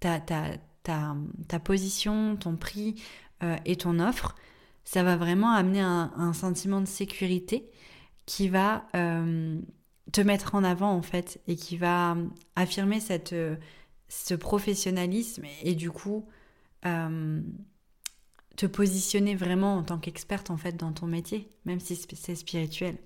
ta, 0.00 0.20
ta, 0.20 0.44
ta, 0.82 1.58
position, 1.58 2.36
ton 2.36 2.56
prix 2.56 3.02
euh, 3.42 3.56
et 3.64 3.76
ton 3.76 3.98
offre, 3.98 4.34
ça 4.84 5.02
va 5.02 5.16
vraiment 5.16 5.52
amener 5.52 5.80
un, 5.80 6.32
sentiment 6.34 6.80
de 6.80 6.86
sécurité 6.86 7.70
qui 8.26 8.48
va 8.48 8.86
euh, 8.94 9.58
te 10.12 10.20
mettre 10.20 10.54
en 10.54 10.62
avant 10.62 10.92
en 10.92 11.02
fait 11.02 11.40
et 11.48 11.56
qui 11.56 11.78
va 11.78 12.16
affirmer 12.54 13.00
cette, 13.00 13.34
ce 14.08 14.34
professionnalisme 14.34 15.44
et 15.62 15.74
du 15.74 15.90
coup 15.90 16.26
euh, 16.86 17.40
te 18.56 18.66
positionner 18.66 19.34
vraiment 19.34 19.76
en 19.76 19.82
tant 19.82 19.98
qu'experte 19.98 20.50
en 20.50 20.56
fait 20.56 20.76
dans 20.76 20.92
ton 20.92 21.06
métier, 21.06 21.48
même 21.64 21.80
si 21.80 21.96
c'est 22.14 22.36
spirituel. 22.36 22.96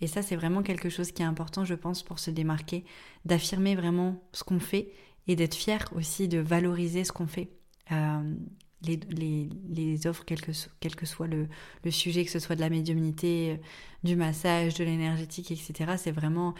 Et 0.00 0.06
ça, 0.06 0.22
c'est 0.22 0.36
vraiment 0.36 0.62
quelque 0.62 0.88
chose 0.88 1.12
qui 1.12 1.22
est 1.22 1.26
important, 1.26 1.64
je 1.64 1.74
pense, 1.74 2.02
pour 2.02 2.18
se 2.18 2.30
démarquer, 2.30 2.84
d'affirmer 3.24 3.74
vraiment 3.74 4.22
ce 4.32 4.44
qu'on 4.44 4.60
fait 4.60 4.92
et 5.26 5.36
d'être 5.36 5.54
fier 5.54 5.84
aussi 5.94 6.28
de 6.28 6.38
valoriser 6.38 7.04
ce 7.04 7.12
qu'on 7.12 7.26
fait. 7.26 7.50
Euh, 7.92 8.34
les, 8.82 8.96
les, 9.10 9.48
les, 9.68 10.06
offres, 10.06 10.24
quel 10.24 10.40
que, 10.40 11.06
soit 11.06 11.26
le, 11.26 11.48
le, 11.84 11.90
sujet, 11.90 12.24
que 12.24 12.30
ce 12.30 12.38
soit 12.38 12.54
de 12.54 12.60
la 12.60 12.70
médiumnité, 12.70 13.60
du 14.04 14.14
massage, 14.14 14.74
de 14.74 14.84
l'énergétique, 14.84 15.50
etc. 15.50 15.94
C'est 15.96 16.12
vraiment 16.12 16.54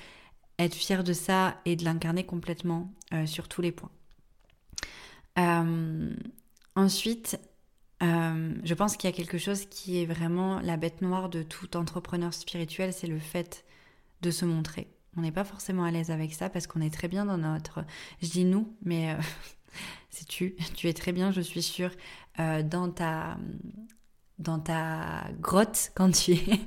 être 0.59 0.75
fier 0.75 1.05
de 1.05 1.13
ça 1.13 1.61
et 1.65 1.77
de 1.77 1.85
l'incarner 1.85 2.25
complètement 2.25 2.93
euh, 3.13 3.27
sur 3.27 3.49
tous 3.49 3.63
les 3.63 3.73
points. 3.73 3.91
Euh, 5.39 6.15
ensuite, 6.75 7.39
euh, 8.03 8.55
je 8.65 8.75
pense 8.75 8.97
qu'il 8.97 9.09
y 9.09 9.13
a 9.13 9.17
quelque 9.17 9.39
chose 9.39 9.67
qui 9.67 10.03
est 10.03 10.07
vraiment 10.07 10.61
la 10.61 10.77
bête 10.77 11.01
noire 11.01 11.29
de 11.29 11.43
tout 11.43 11.77
entrepreneur 11.77 12.35
spirituel, 12.35 12.93
c'est 12.93 13.07
le 13.07 13.19
fait 13.19 13.65
de 14.23 14.31
se 14.31 14.45
montrer. 14.45 14.89
On 15.17 15.21
n'est 15.21 15.33
pas 15.33 15.45
forcément 15.45 15.85
à 15.85 15.91
l'aise 15.91 16.11
avec 16.11 16.35
ça 16.35 16.51
parce 16.51 16.67
qu'on 16.67 16.81
est 16.81 16.93
très 16.93 17.09
bien 17.09 17.25
dans 17.25 17.39
notre... 17.39 17.85
Je 18.21 18.29
dis 18.29 18.45
nous, 18.45 18.77
mais 18.83 19.17
c'est 20.11 20.27
tu. 20.27 20.57
Tu 20.75 20.89
es 20.89 20.93
très 20.93 21.13
bien, 21.13 21.33
je 21.33 21.41
suis 21.41 21.63
sûre, 21.63 21.91
dans 22.37 22.91
ta 22.91 23.37
dans 24.39 24.59
ta 24.61 25.25
grotte 25.41 25.91
quand 25.97 26.11
tu 26.11 26.33
es 26.33 26.61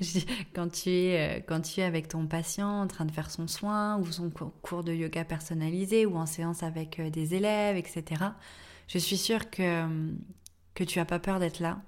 quand 0.54 0.68
tu 0.68 0.90
es 0.90 1.44
quand 1.46 1.60
tu 1.60 1.80
es 1.80 1.84
avec 1.84 2.08
ton 2.08 2.26
patient 2.26 2.80
en 2.82 2.86
train 2.86 3.04
de 3.04 3.12
faire 3.12 3.30
son 3.30 3.46
soin 3.46 3.98
ou 3.98 4.06
son 4.10 4.30
cours 4.62 4.82
de 4.82 4.92
yoga 4.92 5.24
personnalisé 5.24 6.06
ou 6.06 6.16
en 6.16 6.26
séance 6.26 6.62
avec 6.62 7.00
des 7.00 7.34
élèves 7.34 7.76
etc 7.76 8.24
je 8.86 8.98
suis 8.98 9.18
sûre 9.18 9.50
que 9.50 9.86
que 10.78 10.84
tu 10.84 11.00
n'as 11.00 11.04
pas 11.04 11.18
peur 11.18 11.40
d'être 11.40 11.58
là, 11.58 11.82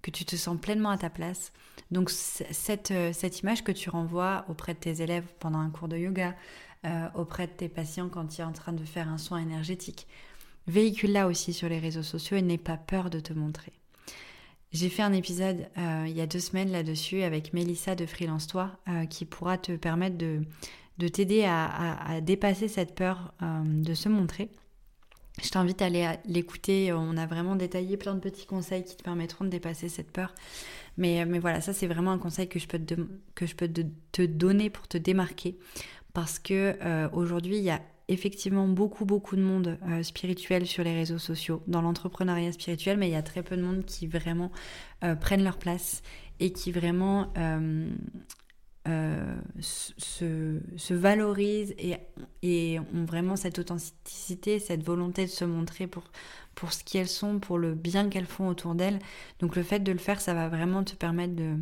que 0.00 0.10
tu 0.10 0.24
te 0.24 0.34
sens 0.34 0.58
pleinement 0.58 0.88
à 0.88 0.96
ta 0.96 1.10
place. 1.10 1.52
Donc 1.90 2.08
cette, 2.08 2.90
euh, 2.90 3.12
cette 3.12 3.40
image 3.40 3.62
que 3.62 3.72
tu 3.72 3.90
renvoies 3.90 4.46
auprès 4.48 4.72
de 4.72 4.78
tes 4.78 5.02
élèves 5.02 5.26
pendant 5.40 5.58
un 5.58 5.68
cours 5.68 5.88
de 5.88 5.98
yoga, 5.98 6.34
euh, 6.86 7.08
auprès 7.14 7.46
de 7.46 7.52
tes 7.52 7.68
patients 7.68 8.08
quand 8.08 8.26
tu 8.26 8.40
es 8.40 8.44
en 8.44 8.52
train 8.52 8.72
de 8.72 8.84
faire 8.84 9.08
un 9.08 9.18
soin 9.18 9.40
énergétique, 9.40 10.06
véhicule-la 10.68 11.26
aussi 11.26 11.52
sur 11.52 11.68
les 11.68 11.78
réseaux 11.78 12.02
sociaux 12.02 12.38
et 12.38 12.42
n'aie 12.42 12.56
pas 12.56 12.78
peur 12.78 13.10
de 13.10 13.20
te 13.20 13.34
montrer. 13.34 13.72
J'ai 14.72 14.88
fait 14.88 15.02
un 15.02 15.12
épisode 15.12 15.66
euh, 15.78 16.04
il 16.06 16.16
y 16.16 16.20
a 16.20 16.26
deux 16.26 16.38
semaines 16.38 16.70
là-dessus 16.70 17.22
avec 17.22 17.52
Mélissa 17.52 17.94
de 17.96 18.06
Freelance 18.06 18.46
Toi 18.46 18.70
qui 19.08 19.24
pourra 19.24 19.58
te 19.58 19.72
permettre 19.72 20.16
de, 20.16 20.42
de 20.98 21.08
t'aider 21.08 21.44
à, 21.44 22.20
dépasser 22.20 22.68
cette 22.68 22.94
peur 22.94 23.34
de 23.64 23.94
se 23.94 24.08
montrer. 24.08 24.48
Je 25.42 25.48
t'invite 25.48 25.80
à 25.82 25.86
aller 25.86 26.08
l'écouter. 26.26 26.92
On 26.92 27.16
a 27.16 27.26
vraiment 27.26 27.56
détaillé 27.56 27.96
plein 27.96 28.14
de 28.14 28.20
petits 28.20 28.46
conseils 28.46 28.84
qui 28.84 28.96
te 28.96 29.02
permettront 29.02 29.44
de 29.44 29.50
dépasser 29.50 29.88
cette 29.88 30.10
peur. 30.10 30.34
Mais, 30.96 31.24
mais 31.24 31.38
voilà, 31.38 31.60
ça 31.60 31.72
c'est 31.72 31.86
vraiment 31.86 32.12
un 32.12 32.18
conseil 32.18 32.48
que 32.48 32.58
je 32.58 32.66
peux, 32.66 32.78
te, 32.78 32.94
te, 34.12 34.22
donner 34.22 34.70
pour 34.70 34.86
te 34.86 34.98
démarquer. 34.98 35.58
Parce 36.12 36.38
que 36.38 36.76
euh, 36.82 37.08
aujourd'hui, 37.12 37.56
il 37.58 37.62
y 37.62 37.70
a 37.70 37.80
effectivement 38.12 38.66
beaucoup, 38.68 39.04
beaucoup 39.04 39.36
de 39.36 39.42
monde 39.42 39.78
euh, 39.88 40.02
spirituel 40.02 40.66
sur 40.66 40.84
les 40.84 40.94
réseaux 40.94 41.18
sociaux, 41.18 41.62
dans 41.66 41.80
l'entrepreneuriat 41.80 42.52
spirituel, 42.52 42.98
mais 42.98 43.08
il 43.08 43.12
y 43.12 43.16
a 43.16 43.22
très 43.22 43.42
peu 43.42 43.56
de 43.56 43.62
monde 43.62 43.84
qui 43.84 44.06
vraiment 44.06 44.50
euh, 45.04 45.14
prennent 45.14 45.44
leur 45.44 45.58
place 45.58 46.02
et 46.40 46.52
qui 46.52 46.72
vraiment 46.72 47.32
euh, 47.36 47.88
se, 49.60 50.60
se, 50.76 50.94
valorisent 50.94 51.74
et, 51.78 51.96
et, 52.42 52.78
ont 52.80 53.04
vraiment 53.04 53.36
cette 53.36 53.58
authenticité, 53.58 54.58
cette 54.58 54.82
volonté 54.82 55.26
de 55.26 55.30
se 55.30 55.44
montrer 55.44 55.86
pour, 55.86 56.04
pour 56.54 56.72
ce 56.72 56.82
qu'elles 56.82 57.08
sont, 57.08 57.38
pour 57.38 57.58
le 57.58 57.74
bien 57.74 58.08
qu'elles 58.08 58.26
font 58.26 58.48
autour 58.48 58.74
d'elles. 58.74 58.98
Donc 59.38 59.54
le 59.54 59.62
fait 59.62 59.80
de 59.80 59.92
le 59.92 59.98
faire, 59.98 60.20
ça 60.20 60.34
va 60.34 60.48
vraiment 60.48 60.82
te 60.82 60.94
permettre 60.94 61.36
de, 61.36 61.56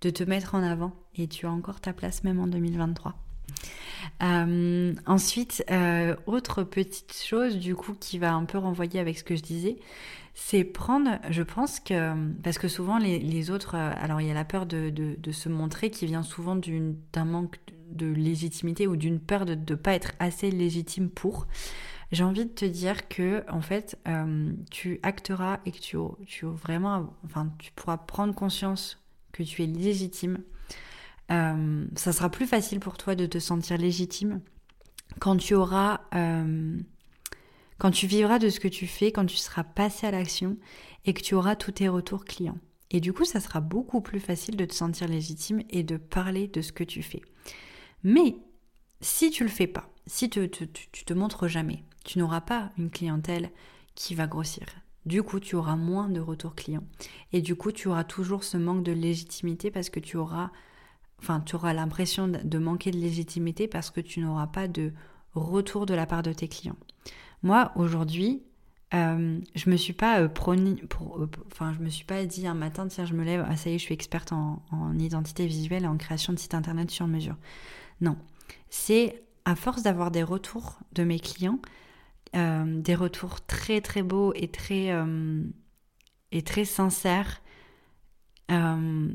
de 0.00 0.10
te 0.10 0.24
mettre 0.24 0.54
en 0.54 0.62
avant 0.62 0.92
et 1.14 1.28
tu 1.28 1.46
as 1.46 1.50
encore 1.50 1.80
ta 1.80 1.92
place 1.92 2.24
même 2.24 2.40
en 2.40 2.46
2023. 2.46 3.14
Euh, 4.22 4.94
ensuite, 5.06 5.64
euh, 5.70 6.14
autre 6.26 6.62
petite 6.62 7.12
chose 7.12 7.58
du 7.58 7.74
coup 7.74 7.94
qui 7.98 8.18
va 8.18 8.34
un 8.34 8.44
peu 8.44 8.58
renvoyer 8.58 9.00
avec 9.00 9.18
ce 9.18 9.24
que 9.24 9.36
je 9.36 9.42
disais, 9.42 9.76
c'est 10.34 10.64
prendre, 10.64 11.18
je 11.30 11.42
pense 11.42 11.80
que, 11.80 12.14
parce 12.42 12.58
que 12.58 12.68
souvent 12.68 12.98
les, 12.98 13.50
autres, 13.50 13.76
euh, 13.76 13.92
alors 13.96 14.20
il 14.20 14.28
y 14.28 14.30
a 14.30 14.34
la 14.34 14.44
peur 14.44 14.66
de, 14.66 14.92
se 15.32 15.48
montrer 15.48 15.90
qui 15.90 16.06
vient 16.06 16.22
souvent 16.22 16.56
d'un 16.56 17.24
manque 17.24 17.58
de 17.90 18.06
légitimité 18.06 18.86
ou 18.86 18.96
d'une 18.96 19.20
peur 19.20 19.44
de 19.46 19.54
ne 19.54 19.76
pas 19.76 19.94
être 19.94 20.12
assez 20.18 20.50
légitime 20.50 21.10
pour. 21.10 21.46
J'ai 22.12 22.24
envie 22.24 22.44
de 22.44 22.50
te 22.50 22.64
dire 22.64 23.08
que 23.08 23.44
en 23.50 23.60
fait, 23.60 23.98
tu 24.70 25.00
acteras 25.02 25.58
et 25.66 25.72
que 25.72 25.78
tu 25.78 25.96
pourras 27.74 27.96
prendre 27.96 28.34
conscience 28.34 29.00
que 29.32 29.42
tu 29.42 29.62
es 29.62 29.66
légitime. 29.66 30.38
Euh, 31.30 31.86
ça 31.96 32.12
sera 32.12 32.30
plus 32.30 32.46
facile 32.46 32.80
pour 32.80 32.96
toi 32.98 33.14
de 33.14 33.26
te 33.26 33.38
sentir 33.38 33.78
légitime 33.78 34.40
quand 35.20 35.36
tu 35.36 35.54
auras 35.54 36.00
quand 37.78 37.90
tu 37.90 38.06
vivras 38.06 38.38
de 38.38 38.50
ce 38.50 38.60
que 38.60 38.68
tu 38.68 38.86
fais, 38.86 39.10
quand 39.10 39.26
tu 39.26 39.36
seras 39.36 39.64
passé 39.64 40.06
à 40.06 40.10
l'action 40.10 40.56
et 41.04 41.12
que 41.12 41.22
tu 41.22 41.34
auras 41.34 41.56
tous 41.56 41.72
tes 41.72 41.88
retours 41.88 42.24
clients. 42.24 42.58
Et 42.90 43.00
du 43.00 43.12
coup, 43.12 43.24
ça 43.24 43.40
sera 43.40 43.60
beaucoup 43.60 44.00
plus 44.00 44.20
facile 44.20 44.56
de 44.56 44.64
te 44.64 44.74
sentir 44.74 45.08
légitime 45.08 45.62
et 45.70 45.82
de 45.82 45.96
parler 45.96 46.46
de 46.46 46.62
ce 46.62 46.72
que 46.72 46.84
tu 46.84 47.02
fais. 47.02 47.22
Mais 48.04 48.36
si 49.00 49.30
tu 49.30 49.42
le 49.42 49.50
fais 49.50 49.66
pas, 49.66 49.90
si 50.06 50.30
tu 50.30 50.48
tu 50.48 51.04
te 51.04 51.12
montres 51.12 51.48
jamais, 51.48 51.82
tu 52.04 52.18
n'auras 52.18 52.42
pas 52.42 52.70
une 52.78 52.90
clientèle 52.90 53.50
qui 53.94 54.14
va 54.14 54.26
grossir. 54.26 54.66
Du 55.06 55.22
coup, 55.22 55.40
tu 55.40 55.56
auras 55.56 55.76
moins 55.76 56.08
de 56.08 56.20
retours 56.20 56.54
clients. 56.54 56.86
Et 57.32 57.42
du 57.42 57.56
coup, 57.56 57.72
tu 57.72 57.88
auras 57.88 58.04
toujours 58.04 58.44
ce 58.44 58.56
manque 58.56 58.82
de 58.82 58.92
légitimité 58.92 59.70
parce 59.70 59.90
que 59.90 60.00
tu 60.00 60.16
auras, 60.16 60.50
enfin, 61.24 61.40
tu 61.40 61.56
auras 61.56 61.72
l'impression 61.72 62.28
de 62.28 62.58
manquer 62.58 62.90
de 62.90 62.98
légitimité 62.98 63.66
parce 63.66 63.90
que 63.90 64.00
tu 64.00 64.20
n'auras 64.20 64.46
pas 64.46 64.68
de 64.68 64.92
retour 65.32 65.86
de 65.86 65.94
la 65.94 66.06
part 66.06 66.22
de 66.22 66.32
tes 66.32 66.48
clients. 66.48 66.76
Moi, 67.42 67.72
aujourd'hui, 67.76 68.42
euh, 68.92 69.40
je 69.54 69.70
me 69.70 69.76
suis 69.76 69.92
pas 69.94 70.20
euh, 70.20 70.28
pour, 70.28 70.52
euh, 70.52 71.28
enfin, 71.46 71.74
je 71.76 71.82
me 71.82 71.88
suis 71.88 72.04
pas 72.04 72.24
dit 72.26 72.46
un 72.46 72.54
matin, 72.54 72.86
tiens, 72.86 73.06
je 73.06 73.14
me 73.14 73.24
lève, 73.24 73.44
ah 73.48 73.56
ça 73.56 73.70
y 73.70 73.74
est, 73.74 73.78
je 73.78 73.84
suis 73.84 73.94
experte 73.94 74.32
en, 74.32 74.62
identité 74.98 75.46
visuelle 75.46 75.84
et 75.84 75.88
en 75.88 75.96
création 75.96 76.32
de 76.32 76.38
sites 76.38 76.54
internet 76.54 76.90
sur 76.90 77.06
mesure. 77.06 77.36
Non, 78.00 78.16
c'est 78.68 79.22
à 79.44 79.56
force 79.56 79.82
d'avoir 79.82 80.10
des 80.10 80.22
retours 80.22 80.78
de 80.92 81.04
mes 81.04 81.18
clients, 81.18 81.58
des 82.32 82.94
retours 82.94 83.44
très 83.46 83.80
très 83.80 84.02
beaux 84.02 84.32
et 84.34 84.48
très 84.48 84.90
et 86.32 86.42
très 86.42 86.64
sincères 86.64 87.40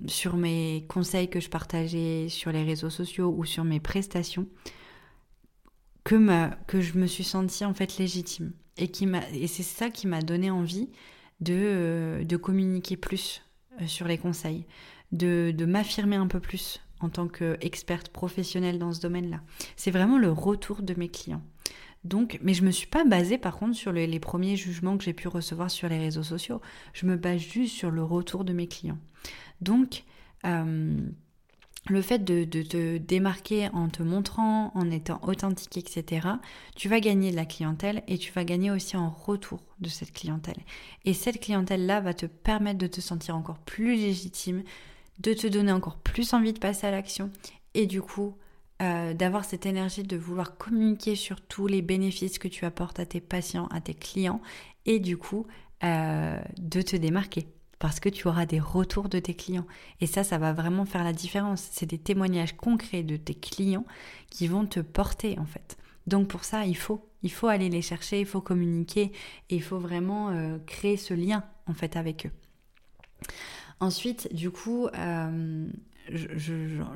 sur 0.08 0.38
mes 0.38 0.86
conseils 0.90 1.30
que 1.30 1.40
je 1.40 1.50
partageais 1.50 2.28
sur 2.30 2.52
les 2.52 2.64
réseaux 2.64 2.90
sociaux 2.90 3.34
ou 3.38 3.46
sur 3.46 3.64
mes 3.64 3.80
prestations 3.80 4.48
que, 6.04 6.50
que 6.66 6.82
je 6.82 6.98
me 6.98 7.06
suis 7.06 7.24
sentie 7.24 7.66
en 7.66 7.74
fait 7.74 7.98
légitime. 7.98 8.54
Et, 8.78 8.90
et 9.34 9.48
c'est 9.48 9.64
ça 9.64 9.90
qui 9.90 10.08
m'a 10.08 10.22
donné 10.22 10.50
envie 10.50 10.90
de, 11.42 11.54
euh, 11.54 12.24
de 12.24 12.38
communiquer 12.38 12.98
plus 12.98 13.42
euh, 13.82 13.88
sur 13.88 14.08
les 14.08 14.18
conseils, 14.18 14.66
de, 15.12 15.54
de 15.56 15.66
m'affirmer 15.66 16.16
un 16.16 16.28
peu 16.28 16.40
plus 16.40 16.82
en 17.00 17.10
tant 17.10 17.28
qu'experte 17.28 18.10
professionnelle 18.10 18.80
dans 18.80 18.92
ce 18.92 19.02
domaine-là. 19.02 19.42
C'est 19.76 19.92
vraiment 19.92 20.18
le 20.18 20.32
retour 20.32 20.82
de 20.82 20.94
mes 20.96 21.10
clients. 21.10 21.44
Donc, 22.04 22.40
mais 22.42 22.54
je 22.54 22.64
me 22.64 22.72
suis 22.72 22.88
pas 22.88 23.04
basée 23.04 23.38
par 23.38 23.58
contre 23.58 23.76
sur 23.76 23.92
les, 23.92 24.20
premiers 24.20 24.56
jugements 24.56 24.98
que 24.98 25.04
j'ai 25.04 25.14
pu 25.14 25.28
recevoir 25.28 25.70
sur 25.70 25.90
les 25.90 26.00
réseaux 26.00 26.24
sociaux. 26.24 26.62
Je 26.94 27.06
me 27.06 27.18
base 27.18 27.42
juste 27.42 27.76
sur 27.76 27.92
le 27.92 28.04
retour 28.04 28.46
de 28.46 28.54
mes 28.54 28.68
clients. 28.68 28.98
Donc, 29.62 30.06
euh, 30.46 30.98
le 31.88 32.02
fait 32.02 32.20
de, 32.20 32.44
te 32.46 32.98
démarquer 32.98 33.70
en 33.74 33.90
te 33.90 34.04
montrant, 34.04 34.72
en 34.76 34.92
étant 34.92 35.20
authentique, 35.24 35.78
etc., 35.78 36.28
tu 36.76 36.88
vas 36.88 37.00
gagner 37.00 37.32
de 37.32 37.36
la 37.36 37.46
clientèle 37.46 38.04
et 38.08 38.18
tu 38.18 38.32
vas 38.32 38.44
gagner 38.44 38.72
aussi 38.72 38.96
en 38.96 39.10
retour 39.10 39.60
de 39.80 39.90
cette 39.90 40.12
clientèle. 40.12 40.58
Et 41.06 41.14
cette 41.14 41.40
clientèle-là 41.40 42.00
va 42.02 42.14
te 42.14 42.26
permettre 42.26 42.80
de 42.80 42.88
te 42.88 43.02
sentir 43.02 43.36
encore 43.36 43.60
plus 43.60 43.96
légitime, 43.96 44.64
de 45.20 45.34
te 45.34 45.48
donner 45.48 45.72
encore 45.72 45.98
plus 45.98 46.34
envie 46.34 46.54
de 46.54 46.60
passer 46.60 46.88
à 46.88 46.92
l'action 46.92 47.30
et 47.74 47.86
du 47.86 48.02
coup 48.02 48.36
euh, 48.82 49.14
d'avoir 49.14 49.44
cette 49.44 49.66
énergie 49.66 50.04
de 50.04 50.16
vouloir 50.16 50.58
communiquer 50.58 51.16
sur 51.16 51.42
tous 51.42 51.68
les 51.68 51.82
bénéfices 51.82 52.40
que 52.40 52.48
tu 52.48 52.64
apportes 52.64 53.00
à 53.00 53.06
tes 53.06 53.20
patients, 53.20 53.68
à 53.68 53.82
tes 53.82 53.94
clients 53.94 54.42
et 54.86 55.00
du 55.00 55.18
coup 55.18 55.46
euh, 55.84 56.40
de 56.58 56.82
te 56.82 56.96
démarquer 56.96 57.48
parce 57.78 58.00
que 58.00 58.08
tu 58.08 58.28
auras 58.28 58.46
des 58.46 58.60
retours 58.60 59.10
de 59.10 59.20
tes 59.20 59.34
clients. 59.34 59.66
Et 60.02 60.08
ça, 60.08 60.24
ça 60.24 60.38
va 60.38 60.54
vraiment 60.54 60.86
faire 60.86 61.04
la 61.04 61.14
différence. 61.14 61.68
C'est 61.72 61.86
des 61.86 61.98
témoignages 61.98 62.56
concrets 62.56 63.04
de 63.04 63.18
tes 63.18 63.36
clients 63.36 63.86
qui 64.30 64.48
vont 64.48 64.66
te 64.66 64.80
porter 64.80 65.38
en 65.40 65.46
fait. 65.46 65.78
Donc 66.08 66.28
pour 66.28 66.46
ça, 66.46 66.66
il 66.66 66.78
faut, 66.78 67.06
il 67.22 67.32
faut 67.32 67.48
aller 67.48 67.70
les 67.70 67.82
chercher, 67.82 68.22
il 68.22 68.26
faut 68.26 68.42
communiquer 68.42 69.12
il 69.50 69.62
faut 69.62 69.80
vraiment 69.80 70.30
euh, 70.30 70.58
créer 70.66 70.96
ce 70.96 71.14
lien 71.14 71.44
en 71.68 71.74
fait 71.74 71.98
avec 71.98 72.28
eux. 72.28 72.32
Ensuite, 73.82 74.34
du 74.34 74.52
coup, 74.52 74.88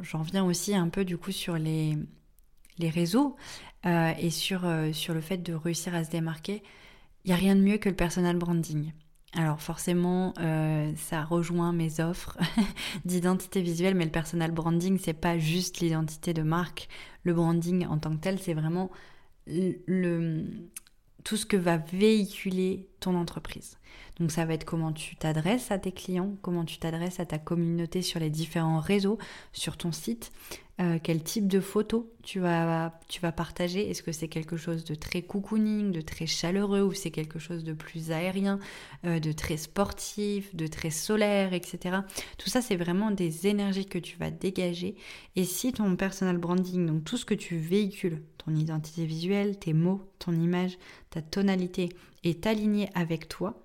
j'en 0.01 0.21
viens 0.21 0.45
aussi 0.45 0.75
un 0.75 0.89
peu 0.89 1.05
du 1.05 1.17
coup 1.17 1.31
sur 1.31 1.57
les, 1.57 1.97
les 2.77 2.89
réseaux 2.89 3.35
euh, 3.85 4.13
et 4.17 4.29
sur, 4.29 4.65
euh, 4.65 4.91
sur 4.93 5.13
le 5.13 5.21
fait 5.21 5.37
de 5.37 5.53
réussir 5.53 5.95
à 5.95 6.03
se 6.03 6.09
démarquer. 6.09 6.63
Il 7.25 7.29
n'y 7.29 7.33
a 7.33 7.37
rien 7.37 7.55
de 7.55 7.61
mieux 7.61 7.77
que 7.77 7.89
le 7.89 7.95
personal 7.95 8.37
branding. 8.37 8.91
Alors 9.35 9.61
forcément, 9.61 10.33
ça 10.95 11.23
rejoint 11.23 11.73
mes 11.73 11.99
offres 11.99 12.37
d'identité 13.05 13.63
visuelle, 13.63 13.95
mais 13.95 14.05
le 14.05 14.11
personal 14.11 14.51
branding, 14.51 14.99
c'est 14.99 15.13
pas 15.13 15.39
juste 15.39 15.79
l'identité 15.79 16.35
de 16.35 16.43
marque. 16.43 16.87
Le 17.23 17.33
branding 17.33 17.87
en 17.87 17.97
tant 17.97 18.11
que 18.11 18.21
tel, 18.21 18.37
c'est 18.37 18.53
vraiment 18.53 18.91
le, 19.47 20.45
tout 21.23 21.37
ce 21.37 21.45
que 21.45 21.57
va 21.57 21.77
véhiculer 21.77 22.87
ton 22.99 23.15
entreprise. 23.15 23.77
Donc 24.19 24.31
ça 24.31 24.45
va 24.45 24.53
être 24.53 24.65
comment 24.65 24.91
tu 24.91 25.15
t'adresses 25.15 25.71
à 25.71 25.79
tes 25.79 25.91
clients, 25.91 26.35
comment 26.41 26.65
tu 26.65 26.77
t'adresses 26.77 27.19
à 27.19 27.25
ta 27.25 27.39
communauté 27.39 28.01
sur 28.01 28.19
les 28.19 28.29
différents 28.29 28.79
réseaux, 28.79 29.17
sur 29.53 29.77
ton 29.77 29.91
site, 29.91 30.31
euh, 30.81 30.97
quel 31.01 31.21
type 31.21 31.47
de 31.47 31.59
photos 31.59 32.05
tu 32.23 32.39
vas, 32.39 32.99
tu 33.07 33.21
vas 33.21 33.31
partager? 33.31 33.91
Est-ce 33.91 34.01
que 34.01 34.11
c'est 34.11 34.27
quelque 34.27 34.57
chose 34.57 34.83
de 34.83 34.95
très 34.95 35.21
cocooning, 35.21 35.91
de 35.91 36.01
très 36.01 36.25
chaleureux 36.25 36.81
ou 36.81 36.93
c'est 36.93 37.11
quelque 37.11 37.37
chose 37.37 37.63
de 37.63 37.73
plus 37.73 38.09
aérien, 38.09 38.57
euh, 39.05 39.19
de 39.19 39.31
très 39.31 39.57
sportif, 39.57 40.55
de 40.55 40.65
très 40.65 40.89
solaire, 40.89 41.53
etc. 41.53 41.97
Tout 42.39 42.49
ça, 42.49 42.63
c'est 42.63 42.75
vraiment 42.75 43.11
des 43.11 43.45
énergies 43.45 43.85
que 43.85 43.99
tu 43.99 44.17
vas 44.17 44.31
dégager. 44.31 44.95
Et 45.35 45.43
si 45.43 45.73
ton 45.73 45.95
personal 45.95 46.39
branding, 46.39 46.87
donc 46.87 47.03
tout 47.03 47.17
ce 47.17 47.25
que 47.25 47.35
tu 47.35 47.55
véhicules, 47.55 48.23
ton 48.39 48.55
identité 48.55 49.05
visuelle, 49.05 49.59
tes 49.59 49.73
mots, 49.73 50.09
ton 50.17 50.33
image, 50.33 50.79
ta 51.11 51.21
tonalité, 51.21 51.89
est 52.23 52.47
aligné 52.47 52.89
avec 52.95 53.27
toi, 53.27 53.59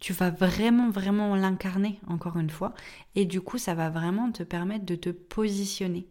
tu 0.00 0.12
vas 0.12 0.30
vraiment, 0.30 0.90
vraiment 0.90 1.36
l'incarner, 1.36 2.00
encore 2.08 2.36
une 2.36 2.50
fois. 2.50 2.74
Et 3.14 3.26
du 3.26 3.40
coup, 3.40 3.58
ça 3.58 3.74
va 3.74 3.90
vraiment 3.90 4.32
te 4.32 4.42
permettre 4.42 4.84
de 4.86 4.96
te 4.96 5.10
positionner 5.10 6.08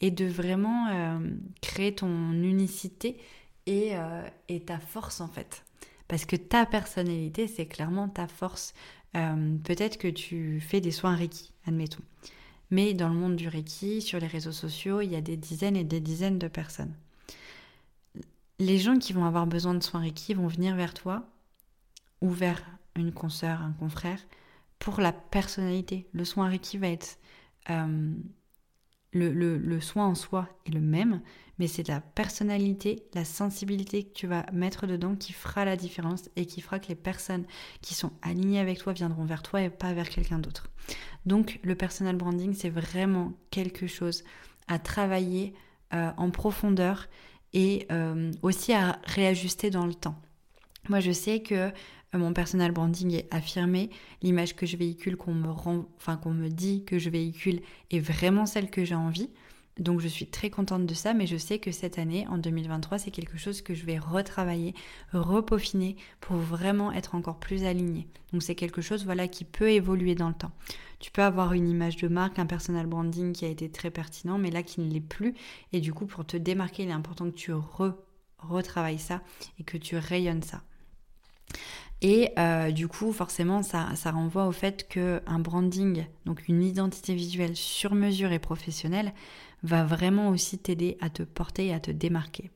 et 0.00 0.10
de 0.10 0.26
vraiment 0.26 0.88
euh, 0.88 1.18
créer 1.60 1.94
ton 1.94 2.32
unicité 2.32 3.18
euh, 3.68 4.28
et, 4.48 4.60
ta 4.60 4.78
force, 4.78 5.20
en 5.20 5.28
fait. 5.28 5.64
Parce 6.06 6.24
que 6.24 6.36
ta 6.36 6.64
personnalité, 6.64 7.46
c'est 7.48 7.66
clairement 7.66 8.08
ta 8.08 8.26
force. 8.26 8.72
Euh, 9.16 9.56
peut-être 9.64 9.98
que 9.98 10.08
tu 10.08 10.60
fais 10.60 10.80
des 10.80 10.90
soins 10.90 11.14
Reiki, 11.14 11.52
admettons. 11.66 12.02
Mais 12.70 12.94
dans 12.94 13.08
le 13.08 13.14
monde 13.14 13.36
du 13.36 13.48
Reiki, 13.48 14.00
sur 14.00 14.20
les 14.20 14.26
réseaux 14.26 14.52
sociaux, 14.52 15.00
il 15.00 15.10
y 15.10 15.16
a 15.16 15.20
des 15.20 15.36
dizaines 15.36 15.76
et 15.76 15.84
des 15.84 16.00
dizaines 16.00 16.38
de 16.38 16.48
personnes. 16.48 16.94
Les 18.58 18.78
gens 18.78 18.98
qui 18.98 19.12
vont 19.12 19.24
avoir 19.24 19.46
besoin 19.46 19.74
de 19.74 19.82
soins 19.82 20.00
Reiki 20.00 20.34
vont 20.34 20.48
venir 20.48 20.74
vers 20.74 20.94
toi 20.94 21.26
ou 22.20 22.30
vers 22.30 22.62
une 22.96 23.12
consoeur, 23.12 23.60
un 23.60 23.72
confrère, 23.72 24.20
pour 24.78 25.00
la 25.00 25.12
personnalité. 25.12 26.08
Le 26.12 26.24
soin 26.24 26.48
Reiki 26.48 26.78
va 26.78 26.88
être... 26.88 27.18
Le, 29.12 29.80
soin 29.80 30.06
en 30.06 30.14
soi 30.14 30.48
est 30.66 30.70
le 30.70 30.80
même, 30.80 31.22
mais 31.58 31.66
c'est 31.66 31.88
la 31.88 32.00
personnalité, 32.00 33.04
la 33.14 33.24
sensibilité 33.24 34.04
que 34.04 34.12
tu 34.12 34.26
vas 34.26 34.44
mettre 34.52 34.86
dedans 34.86 35.16
qui 35.16 35.32
fera 35.32 35.64
la 35.64 35.76
différence 35.76 36.28
et 36.36 36.46
qui 36.46 36.60
fera 36.60 36.78
que 36.78 36.88
les 36.88 36.94
personnes 36.94 37.44
qui 37.80 37.94
sont 37.94 38.12
alignées 38.22 38.60
avec 38.60 38.78
toi 38.78 38.92
viendront 38.92 39.24
vers 39.24 39.42
toi 39.42 39.62
et 39.62 39.70
pas 39.70 39.92
vers 39.94 40.08
quelqu'un 40.08 40.38
d'autre. 40.38 40.70
Donc 41.26 41.58
le 41.62 41.74
personal 41.74 42.16
branding, 42.16 42.54
c'est 42.54 42.70
vraiment 42.70 43.32
quelque 43.50 43.86
chose 43.86 44.24
à 44.68 44.78
travailler 44.78 45.54
euh, 45.94 46.10
en 46.16 46.30
profondeur 46.30 47.08
et 47.54 47.86
euh, 47.90 48.30
aussi 48.42 48.72
à 48.72 49.00
réajuster 49.04 49.70
dans 49.70 49.86
le 49.86 49.94
temps. 49.94 50.20
Moi, 50.88 51.00
je 51.00 51.12
sais 51.12 51.40
que 51.40 51.70
mon 52.14 52.32
personal 52.32 52.72
branding 52.72 53.12
est 53.14 53.32
affirmé, 53.34 53.90
l'image 54.22 54.56
que 54.56 54.66
je 54.66 54.76
véhicule, 54.76 55.16
qu'on 55.16 55.34
me 55.34 55.50
rend, 55.50 55.86
enfin 55.96 56.16
qu'on 56.16 56.32
me 56.32 56.48
dit 56.48 56.84
que 56.84 56.98
je 56.98 57.10
véhicule 57.10 57.60
est 57.90 58.00
vraiment 58.00 58.46
celle 58.46 58.70
que 58.70 58.84
j'ai 58.84 58.94
envie. 58.94 59.30
Donc 59.78 60.00
je 60.00 60.08
suis 60.08 60.26
très 60.26 60.50
contente 60.50 60.86
de 60.86 60.94
ça, 60.94 61.14
mais 61.14 61.26
je 61.26 61.36
sais 61.36 61.60
que 61.60 61.70
cette 61.70 61.98
année, 61.98 62.26
en 62.28 62.38
2023, 62.38 62.98
c'est 62.98 63.10
quelque 63.12 63.38
chose 63.38 63.62
que 63.62 63.74
je 63.74 63.84
vais 63.84 63.98
retravailler, 63.98 64.74
repaufiner 65.12 65.96
pour 66.20 66.36
vraiment 66.36 66.92
être 66.92 67.14
encore 67.14 67.38
plus 67.38 67.64
alignée. 67.64 68.08
Donc 68.32 68.42
c'est 68.42 68.56
quelque 68.56 68.80
chose 68.80 69.04
voilà 69.04 69.28
qui 69.28 69.44
peut 69.44 69.70
évoluer 69.70 70.16
dans 70.16 70.28
le 70.28 70.34
temps. 70.34 70.50
Tu 70.98 71.12
peux 71.12 71.22
avoir 71.22 71.52
une 71.52 71.68
image 71.68 71.96
de 71.96 72.08
marque, 72.08 72.40
un 72.40 72.46
personal 72.46 72.86
branding 72.86 73.32
qui 73.32 73.44
a 73.44 73.48
été 73.48 73.70
très 73.70 73.90
pertinent, 73.90 74.36
mais 74.36 74.50
là 74.50 74.64
qui 74.64 74.80
ne 74.80 74.90
l'est 74.90 75.00
plus. 75.00 75.34
Et 75.72 75.80
du 75.80 75.92
coup, 75.92 76.06
pour 76.06 76.26
te 76.26 76.36
démarquer, 76.36 76.82
il 76.82 76.88
est 76.88 76.92
important 76.92 77.30
que 77.30 77.36
tu 77.36 77.52
retravailles 78.38 78.98
ça 78.98 79.22
et 79.60 79.62
que 79.62 79.76
tu 79.76 79.96
rayonnes 79.96 80.42
ça. 80.42 80.62
Et 82.00 82.30
euh, 82.38 82.70
du 82.70 82.86
coup, 82.86 83.12
forcément, 83.12 83.62
ça, 83.62 83.88
ça 83.96 84.12
renvoie 84.12 84.46
au 84.46 84.52
fait 84.52 84.86
qu'un 84.88 85.38
branding, 85.38 86.06
donc 86.26 86.46
une 86.48 86.62
identité 86.62 87.14
visuelle 87.14 87.56
sur 87.56 87.94
mesure 87.94 88.30
et 88.32 88.38
professionnelle, 88.38 89.12
va 89.64 89.84
vraiment 89.84 90.28
aussi 90.28 90.58
t'aider 90.58 90.96
à 91.00 91.10
te 91.10 91.24
porter 91.24 91.66
et 91.66 91.74
à 91.74 91.80
te 91.80 91.90
démarquer. 91.90 92.50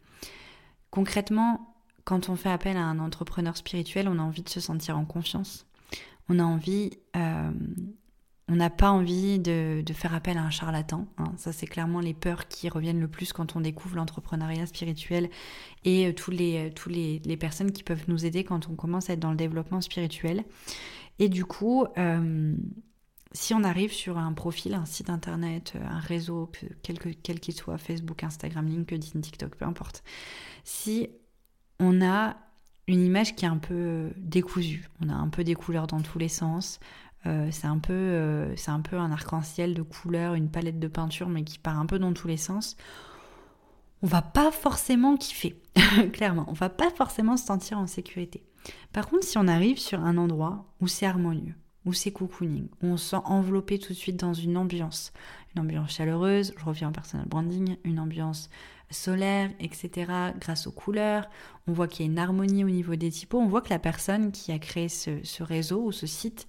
Concrètement, 0.90 1.74
quand 2.05 2.28
on 2.28 2.37
fait 2.37 2.50
appel 2.50 2.76
à 2.76 2.85
un 2.85 3.00
entrepreneur 3.00 3.57
spirituel, 3.57 4.09
on 4.09 4.18
a 4.18 4.22
envie 4.22 4.42
de 4.42 4.48
se 4.48 4.61
sentir 4.61 4.96
en 4.96 5.05
confiance. 5.05 5.66
On 6.28 6.38
a 6.38 6.44
envie 6.44 6.90
euh, 7.16 7.50
on 8.48 8.57
n'a 8.57 8.70
pas 8.70 8.90
envie 8.90 9.38
de, 9.38 9.85
faire 9.94 10.14
appel 10.14 10.37
à 10.37 10.42
un 10.42 10.50
charlatan. 10.50 11.07
Hein. 11.18 11.33
Ça, 11.37 11.52
c'est 11.52 11.66
clairement 11.66 12.00
les 12.00 12.14
peurs 12.14 12.48
qui 12.48 12.68
reviennent 12.68 13.00
le 13.00 13.09
plus 13.09 13.33
quand 13.33 13.57
on 13.57 13.61
découvre 13.61 13.96
l'entrepreneuriat 13.96 14.66
spirituel 14.66 15.31
et 15.85 16.09
euh, 16.09 16.12
tous 16.12 16.31
les, 16.31 16.70
euh, 16.87 17.37
personnes 17.37 17.72
qui 17.72 17.83
peuvent 17.83 18.05
nous 18.09 18.26
aider 18.26 18.44
quand 18.44 18.68
on 18.68 18.74
commence 18.74 19.11
à 19.11 19.14
être 19.14 19.20
dans 19.20 19.31
le 19.31 19.37
développement 19.37 19.81
spirituel. 19.81 20.44
Et 21.18 21.28
du 21.28 21.44
coup, 21.44 21.87
euh, 21.98 22.55
si 23.33 23.55
on 23.55 23.62
arrive 23.62 23.92
sur 23.92 24.18
un 24.18 24.33
profil, 24.33 24.74
un 24.74 24.87
site 24.87 25.09
internet, 25.09 25.74
un 25.81 26.00
réseau, 26.00 26.50
quel 26.83 27.40
qu'il 27.40 27.55
soit, 27.55 27.78
Facebook, 27.78 28.24
Instagram, 28.24 28.66
LinkedIn, 28.66 29.20
TikTok, 29.20 29.57
peu 29.57 29.64
importe, 29.64 30.02
si 30.64 31.09
on 31.78 32.02
a 32.02 32.37
une 32.88 33.05
image 33.05 33.37
qui 33.37 33.44
est 33.44 33.48
un 33.48 33.59
peu 33.59 34.11
décousue, 34.16 34.90
on 35.00 35.09
a 35.09 35.14
un 35.14 35.28
peu 35.28 35.44
des 35.44 35.55
couleurs 35.55 35.87
dans 35.87 36.00
tous 36.00 36.18
les 36.18 36.28
sens, 36.28 36.81
euh, 37.26 37.48
c'est 37.50 37.66
un 37.66 37.78
peu, 37.78 37.92
euh, 37.92 38.56
c'est 38.56 38.70
un 38.70 38.80
peu 38.80 38.96
un 38.96 39.12
arc-en-ciel 39.12 39.74
de 39.74 39.82
couleurs, 39.82 40.35
une 40.35 40.50
palette 40.50 40.80
de 40.80 40.88
peinture, 40.88 41.28
mais 41.28 41.44
qui 41.44 41.58
part 41.58 41.78
un 41.78 41.87
peu 41.87 41.98
dans 41.98 42.12
tous 42.12 42.28
les 42.28 42.37
sens. 42.37 42.76
On 44.02 44.08
va 44.08 44.22
pas 44.22 44.50
forcément 44.50 45.16
kiffer, 45.16 45.61
clairement. 46.12 46.44
On 46.48 46.52
va 46.52 46.68
pas 46.68 46.90
forcément 46.90 47.37
se 47.37 47.46
sentir 47.46 47.78
en 47.78 47.87
sécurité. 47.87 48.42
Par 48.92 49.08
contre, 49.08 49.24
si 49.24 49.38
on 49.38 49.46
arrive 49.46 49.78
sur 49.78 50.00
un 50.00 50.16
endroit 50.18 50.66
où 50.80 50.88
c'est 50.88 51.06
harmonieux, 51.06 51.54
où 51.85 51.92
c'est 51.92 52.11
cocooning, 52.11 52.68
où 52.82 52.87
on 52.87 52.96
se 52.96 53.11
sent 53.11 53.22
enveloppé 53.24 53.78
tout 53.78 53.92
de 53.92 53.98
suite 53.98 54.18
dans 54.18 54.35
une 54.35 54.56
ambiance, 54.56 55.12
une 55.54 55.62
ambiance 55.62 55.92
chaleureuse, 55.92 56.54
je 56.56 56.64
reviens 56.64 56.88
en 56.88 56.92
personal 56.92 57.26
branding, 57.26 57.76
une 57.85 58.00
ambiance 58.00 58.50
solaire, 58.90 59.50
etc., 59.61 60.11
grâce 60.38 60.66
aux 60.66 60.72
couleurs, 60.72 61.28
on 61.66 61.72
voit 61.72 61.88
qu'il 61.88 62.04
y 62.04 62.08
a 62.08 62.12
une 62.12 62.18
harmonie 62.18 62.64
au 62.64 62.70
niveau 62.70 62.96
des 62.96 63.11
typos, 63.11 63.38
on 63.38 63.46
voit 63.46 63.62
que 63.62 63.70
la 63.70 63.78
personne 63.78 64.32
qui 64.32 64.52
a 64.52 64.58
créé 64.58 64.88
ce 64.88 65.42
réseau 65.42 65.85
ou 65.85 65.92
ce 65.92 66.06
site 66.06 66.48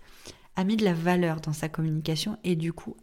a 0.56 0.64
mis 0.64 0.78
de 0.78 0.86
la 0.86 0.94
valeur 0.94 1.42
dans 1.42 1.54
sa 1.54 1.70
communication 1.70 2.38
et 2.44 2.56
du 2.56 2.74
coup 2.74 2.96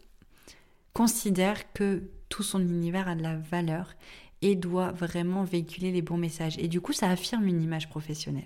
considère 0.93 1.71
que 1.73 2.03
tout 2.29 2.43
son 2.43 2.61
univers 2.61 3.07
a 3.07 3.15
de 3.15 3.23
la 3.23 3.35
valeur 3.35 3.93
et 4.41 4.55
doit 4.55 4.91
vraiment 4.91 5.43
véhiculer 5.43 5.91
les 5.91 6.01
bons 6.01 6.17
messages. 6.17 6.57
Et 6.57 6.67
du 6.67 6.81
coup, 6.81 6.93
ça 6.93 7.09
affirme 7.09 7.47
une 7.47 7.61
image 7.61 7.89
professionnelle. 7.89 8.43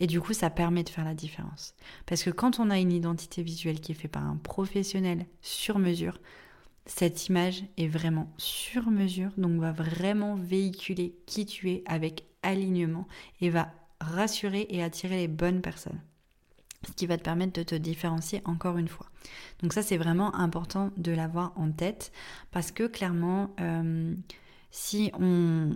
Et 0.00 0.06
du 0.06 0.20
coup, 0.20 0.32
ça 0.32 0.50
permet 0.50 0.84
de 0.84 0.88
faire 0.88 1.04
la 1.04 1.14
différence. 1.14 1.74
Parce 2.06 2.22
que 2.22 2.30
quand 2.30 2.60
on 2.60 2.70
a 2.70 2.78
une 2.78 2.92
identité 2.92 3.42
visuelle 3.42 3.80
qui 3.80 3.92
est 3.92 3.96
faite 3.96 4.12
par 4.12 4.24
un 4.24 4.36
professionnel 4.36 5.26
sur 5.40 5.78
mesure, 5.78 6.20
cette 6.86 7.28
image 7.28 7.64
est 7.76 7.88
vraiment 7.88 8.32
sur 8.36 8.90
mesure, 8.90 9.30
donc 9.36 9.60
va 9.60 9.72
vraiment 9.72 10.36
véhiculer 10.36 11.16
qui 11.26 11.46
tu 11.46 11.70
es 11.70 11.82
avec 11.86 12.24
alignement 12.42 13.08
et 13.40 13.50
va 13.50 13.72
rassurer 14.00 14.66
et 14.68 14.82
attirer 14.82 15.16
les 15.16 15.28
bonnes 15.28 15.62
personnes 15.62 16.00
ce 16.86 16.92
qui 16.92 17.06
va 17.06 17.16
te 17.16 17.22
permettre 17.22 17.52
de 17.52 17.62
te 17.62 17.74
différencier 17.74 18.42
encore 18.44 18.78
une 18.78 18.88
fois. 18.88 19.06
Donc 19.62 19.72
ça 19.72 19.82
c'est 19.82 19.96
vraiment 19.96 20.34
important 20.34 20.90
de 20.96 21.12
l'avoir 21.12 21.52
en 21.56 21.70
tête 21.70 22.12
parce 22.50 22.72
que 22.72 22.86
clairement 22.86 23.54
euh, 23.60 24.14
si 24.70 25.12
on, 25.20 25.70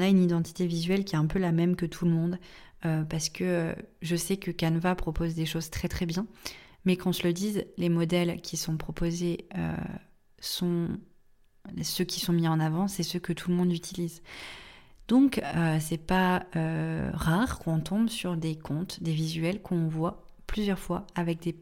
a 0.00 0.08
une 0.08 0.22
identité 0.22 0.66
visuelle 0.66 1.04
qui 1.04 1.14
est 1.14 1.18
un 1.18 1.26
peu 1.26 1.38
la 1.38 1.52
même 1.52 1.76
que 1.76 1.86
tout 1.86 2.04
le 2.04 2.10
monde, 2.10 2.38
euh, 2.84 3.04
parce 3.04 3.28
que 3.28 3.76
je 4.02 4.16
sais 4.16 4.36
que 4.36 4.50
Canva 4.50 4.96
propose 4.96 5.36
des 5.36 5.46
choses 5.46 5.70
très 5.70 5.86
très 5.86 6.04
bien, 6.04 6.26
mais 6.84 6.96
qu'on 6.96 7.12
se 7.12 7.22
le 7.22 7.32
dise, 7.32 7.64
les 7.76 7.88
modèles 7.88 8.40
qui 8.40 8.56
sont 8.56 8.76
proposés 8.76 9.46
euh, 9.56 9.72
sont 10.40 10.88
ceux 11.82 12.04
qui 12.04 12.18
sont 12.18 12.32
mis 12.32 12.48
en 12.48 12.58
avant, 12.58 12.88
c'est 12.88 13.04
ceux 13.04 13.20
que 13.20 13.32
tout 13.32 13.50
le 13.50 13.56
monde 13.56 13.72
utilise. 13.72 14.22
Donc, 15.08 15.38
euh, 15.38 15.78
c'est 15.80 15.96
pas 15.96 16.44
euh, 16.54 17.10
rare 17.14 17.58
qu'on 17.58 17.80
tombe 17.80 18.10
sur 18.10 18.36
des 18.36 18.56
comptes, 18.56 19.02
des 19.02 19.12
visuels 19.12 19.62
qu'on 19.62 19.88
voit 19.88 20.26
plusieurs 20.46 20.78
fois 20.78 21.06
avec 21.14 21.40
des, 21.40 21.52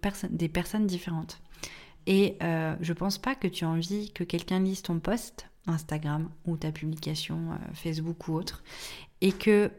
personnes 0.49 0.87
différentes. 0.87 1.41
Et 2.07 2.37
euh, 2.43 2.75
je 2.81 2.93
pense 2.93 3.19
pas 3.19 3.35
que 3.37 3.47
tu 3.47 3.65
as 3.65 3.69
envie 3.69 4.13
que 4.13 4.25
quelqu'un 4.25 4.61
lise 4.61 4.83
ton 4.83 4.99
post 4.99 5.49
Instagram 5.69 6.29
ou 6.45 6.57
ta 6.57 6.71
publication 6.71 7.59
Facebook 7.75 8.29
ou 8.29 8.35
autre 8.35 8.63
et 9.21 9.33
que 9.33 9.73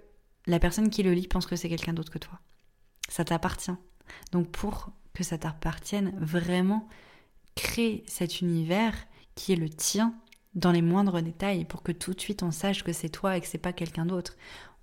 la 0.45 0.59
personne 0.59 0.89
qui 0.89 1.03
le 1.03 1.13
lit 1.13 1.27
pense 1.27 1.45
que 1.45 1.55
c'est 1.55 1.69
quelqu'un 1.69 1.93
d'autre 1.93 2.11
que 2.11 2.17
toi. 2.17 2.39
Ça 3.07 3.23
t'appartient. 3.23 3.75
Donc, 4.31 4.49
pour 4.49 4.91
que 5.13 5.23
ça 5.23 5.37
t'appartienne, 5.37 6.13
vraiment 6.19 6.87
crée 7.55 8.03
cet 8.07 8.41
univers 8.41 8.93
qui 9.35 9.53
est 9.53 9.57
le 9.57 9.69
tien 9.69 10.13
dans 10.57 10.71
les 10.71 10.81
moindres 10.81 11.21
détails 11.21 11.63
pour 11.63 11.83
que 11.83 11.93
tout 11.93 12.13
de 12.13 12.19
suite 12.19 12.43
on 12.43 12.51
sache 12.51 12.83
que 12.83 12.91
c'est 12.91 13.09
toi 13.09 13.37
et 13.37 13.41
que 13.41 13.47
c'est 13.47 13.57
pas 13.57 13.73
quelqu'un 13.73 14.05
d'autre. 14.05 14.35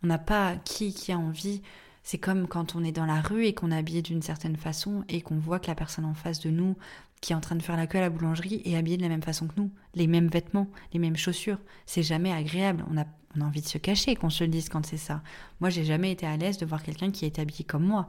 On 0.02 0.06
n'a 0.06 0.18
pas 0.18 0.56
qui 0.64 0.94
qui 0.94 1.12
a 1.12 1.18
envie. 1.18 1.60
C'est 2.02 2.18
comme 2.18 2.46
quand 2.48 2.76
on 2.76 2.84
est 2.84 2.92
dans 2.92 3.06
la 3.06 3.20
rue 3.20 3.46
et 3.46 3.54
qu'on 3.54 3.70
est 3.70 3.76
habillé 3.76 4.02
d'une 4.02 4.22
certaine 4.22 4.56
façon 4.56 5.04
et 5.08 5.20
qu'on 5.20 5.38
voit 5.38 5.58
que 5.58 5.66
la 5.66 5.74
personne 5.74 6.04
en 6.04 6.14
face 6.14 6.40
de 6.40 6.50
nous 6.50 6.76
qui 7.20 7.32
est 7.32 7.36
en 7.36 7.40
train 7.40 7.56
de 7.56 7.62
faire 7.62 7.78
la 7.78 7.86
queue 7.86 7.98
à 7.98 8.02
la 8.02 8.10
boulangerie 8.10 8.60
est 8.66 8.76
habillée 8.76 8.98
de 8.98 9.02
la 9.02 9.08
même 9.08 9.22
façon 9.22 9.48
que 9.48 9.54
nous, 9.56 9.70
les 9.94 10.06
mêmes 10.06 10.28
vêtements, 10.28 10.68
les 10.92 10.98
mêmes 10.98 11.16
chaussures. 11.16 11.58
C'est 11.86 12.02
jamais 12.02 12.30
agréable. 12.30 12.84
On 12.90 12.98
a, 12.98 13.06
on 13.34 13.40
a 13.40 13.44
envie 13.46 13.62
de 13.62 13.66
se 13.66 13.78
cacher 13.78 14.14
qu'on 14.14 14.28
se 14.28 14.44
le 14.44 14.50
dise 14.50 14.68
quand 14.68 14.84
c'est 14.84 14.98
ça. 14.98 15.22
Moi, 15.60 15.70
j'ai 15.70 15.84
jamais 15.84 16.12
été 16.12 16.26
à 16.26 16.36
l'aise 16.36 16.58
de 16.58 16.66
voir 16.66 16.82
quelqu'un 16.82 17.10
qui 17.10 17.24
est 17.24 17.38
habillé 17.38 17.64
comme 17.64 17.84
moi. 17.84 18.08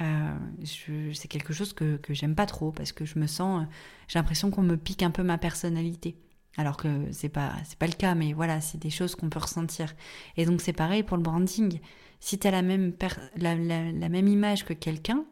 Euh, 0.00 0.38
c'est 0.64 1.26
quelque 1.26 1.52
chose 1.52 1.72
que, 1.72 1.96
que 1.96 2.14
j'aime 2.14 2.36
pas 2.36 2.46
trop 2.46 2.70
parce 2.70 2.92
que 2.92 3.04
je 3.04 3.18
me 3.18 3.26
sens, 3.26 3.66
j'ai 4.06 4.20
l'impression 4.20 4.52
qu'on 4.52 4.62
me 4.62 4.76
pique 4.76 5.02
un 5.02 5.10
peu 5.10 5.24
ma 5.24 5.36
personnalité. 5.36 6.16
Alors 6.56 6.76
que 6.76 7.10
c'est 7.10 7.28
pas 7.28 7.52
c'est 7.64 7.78
pas 7.78 7.86
le 7.86 7.94
cas, 7.94 8.14
mais 8.14 8.32
voilà, 8.32 8.60
c'est 8.60 8.78
des 8.78 8.90
choses 8.90 9.14
qu'on 9.14 9.28
peut 9.28 9.40
ressentir. 9.40 9.94
Et 10.36 10.46
donc 10.46 10.60
c'est 10.60 10.72
pareil 10.72 11.02
pour 11.02 11.16
le 11.16 11.22
branding. 11.22 11.80
Si 12.20 12.38
tu 12.38 12.46
as 12.46 12.50
la 12.50 12.62
même, 12.62 12.94
la, 13.36 13.54
la, 13.56 14.08
même 14.08 14.28
image 14.28 14.64
que 14.64 14.72
quelqu'un, 14.72 15.24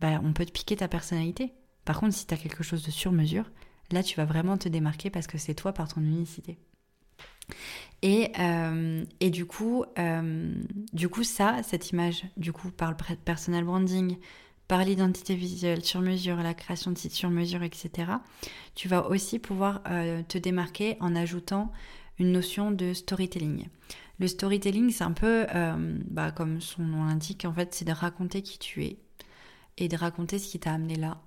bah, 0.00 0.20
on 0.22 0.32
peut 0.32 0.44
te 0.44 0.52
piquer 0.52 0.76
ta 0.76 0.88
personnalité. 0.88 1.54
Par 1.84 2.00
contre, 2.00 2.14
si 2.14 2.26
tu 2.26 2.34
as 2.34 2.36
quelque 2.36 2.64
chose 2.64 2.84
de 2.84 2.90
sur 2.90 3.12
mesure, 3.12 3.50
là 3.92 4.02
tu 4.02 4.16
vas 4.16 4.24
vraiment 4.24 4.58
te 4.58 4.68
démarquer 4.68 5.10
parce 5.10 5.26
que 5.26 5.38
c'est 5.38 5.54
toi 5.54 5.72
par 5.72 5.88
ton 5.88 6.02
unicité. 6.02 6.58
Et, 8.02 8.30
euh, 8.38 9.04
et 9.20 9.30
du 9.30 9.46
coup, 9.46 9.84
euh, 9.98 10.54
du 10.92 11.08
coup, 11.08 11.24
ça, 11.24 11.62
cette 11.62 11.90
image, 11.90 12.24
du 12.36 12.52
coup, 12.52 12.70
par 12.70 12.90
le 12.90 13.16
personal 13.16 13.64
branding, 13.64 14.18
par 14.68 14.84
l'identité 14.84 15.34
visuelle 15.34 15.84
sur 15.84 16.00
mesure, 16.00 16.36
la 16.36 16.54
création 16.54 16.90
de 16.90 16.98
sites 16.98 17.12
sur 17.12 17.30
mesure, 17.30 17.62
etc., 17.62 18.12
tu 18.74 18.88
vas 18.88 19.08
aussi 19.08 19.38
pouvoir 19.38 19.80
euh, 19.88 20.22
te 20.26 20.38
démarquer 20.38 20.96
en 21.00 21.14
ajoutant 21.14 21.72
une 22.18 22.32
notion 22.32 22.70
de 22.70 22.92
storytelling. 22.92 23.68
Le 24.18 24.28
storytelling, 24.28 24.90
c'est 24.90 25.04
un 25.04 25.12
peu, 25.12 25.46
euh, 25.54 25.98
bah, 26.10 26.32
comme 26.32 26.60
son 26.60 26.82
nom 26.82 27.04
l'indique, 27.04 27.44
en 27.44 27.52
fait, 27.52 27.74
c'est 27.74 27.84
de 27.84 27.92
raconter 27.92 28.42
qui 28.42 28.58
tu 28.58 28.84
es 28.84 28.98
et 29.78 29.88
de 29.88 29.96
raconter 29.96 30.38
ce 30.38 30.48
qui 30.48 30.58
t'a 30.58 30.72
amené 30.72 30.96
là 30.96 31.20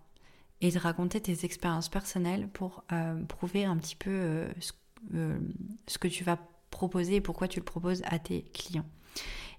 et 0.61 0.71
de 0.71 0.79
raconter 0.79 1.21
tes 1.21 1.45
expériences 1.45 1.87
personnelles 1.87 2.49
pour 2.49 2.83
euh, 2.91 3.23
prouver 3.23 3.63
un 3.63 3.77
petit 3.77 3.95
peu 3.95 4.47
ce, 4.59 4.73
ce 5.87 5.97
que 5.97 6.07
tu 6.07 6.23
vas 6.23 6.37
proposer 6.71 7.15
et 7.15 7.21
pourquoi 7.21 7.47
tu 7.47 7.59
le 7.59 7.65
proposes 7.65 8.01
à 8.05 8.19
tes 8.19 8.41
clients. 8.53 8.85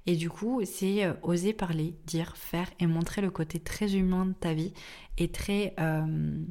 Et 0.06 0.16
du 0.16 0.30
coup, 0.30 0.60
c'est 0.64 1.04
euh, 1.04 1.12
oser 1.22 1.52
parler, 1.52 1.94
dire, 2.06 2.36
faire 2.36 2.70
et 2.78 2.86
montrer 2.86 3.20
le 3.20 3.30
côté 3.30 3.60
très 3.60 3.94
humain 3.94 4.26
de 4.26 4.32
ta 4.32 4.54
vie 4.54 4.72
et 5.18 5.30
très, 5.30 5.74
euh, 5.78 6.42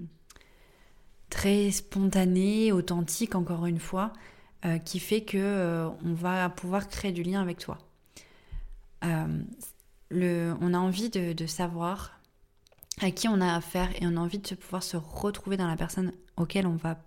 très 1.30 1.72
spontané, 1.72 2.72
authentique, 2.72 3.36
encore 3.36 3.66
une 3.66 3.80
fois, 3.80 4.14
euh, 4.66 4.78
qui 4.78 5.00
fait 5.00 5.22
que 5.22 5.90
on 6.04 6.14
va 6.14 6.50
pouvoir 6.50 6.88
créer 6.88 7.12
du 7.12 7.24
lien 7.24 7.42
avec 7.42 7.60
toi. 7.60 7.78
Le, 10.12 10.56
on 10.60 10.74
a 10.74 10.78
envie 10.78 11.10
de, 11.10 11.34
de, 11.34 11.46
savoir 11.46 12.20
à 13.00 13.12
qui 13.12 13.28
on 13.28 13.40
a 13.42 13.56
affaire 13.56 13.90
et 14.02 14.08
on 14.08 14.18
a 14.18 14.20
envie 14.20 14.40
de 14.40 14.56
pouvoir 14.56 14.82
se 14.82 14.98
retrouver 14.98 15.56
dans 15.56 15.68
la 15.68 15.76
personne 15.76 16.12
auquel 16.36 16.66
on 16.66 16.76
va 16.76 16.98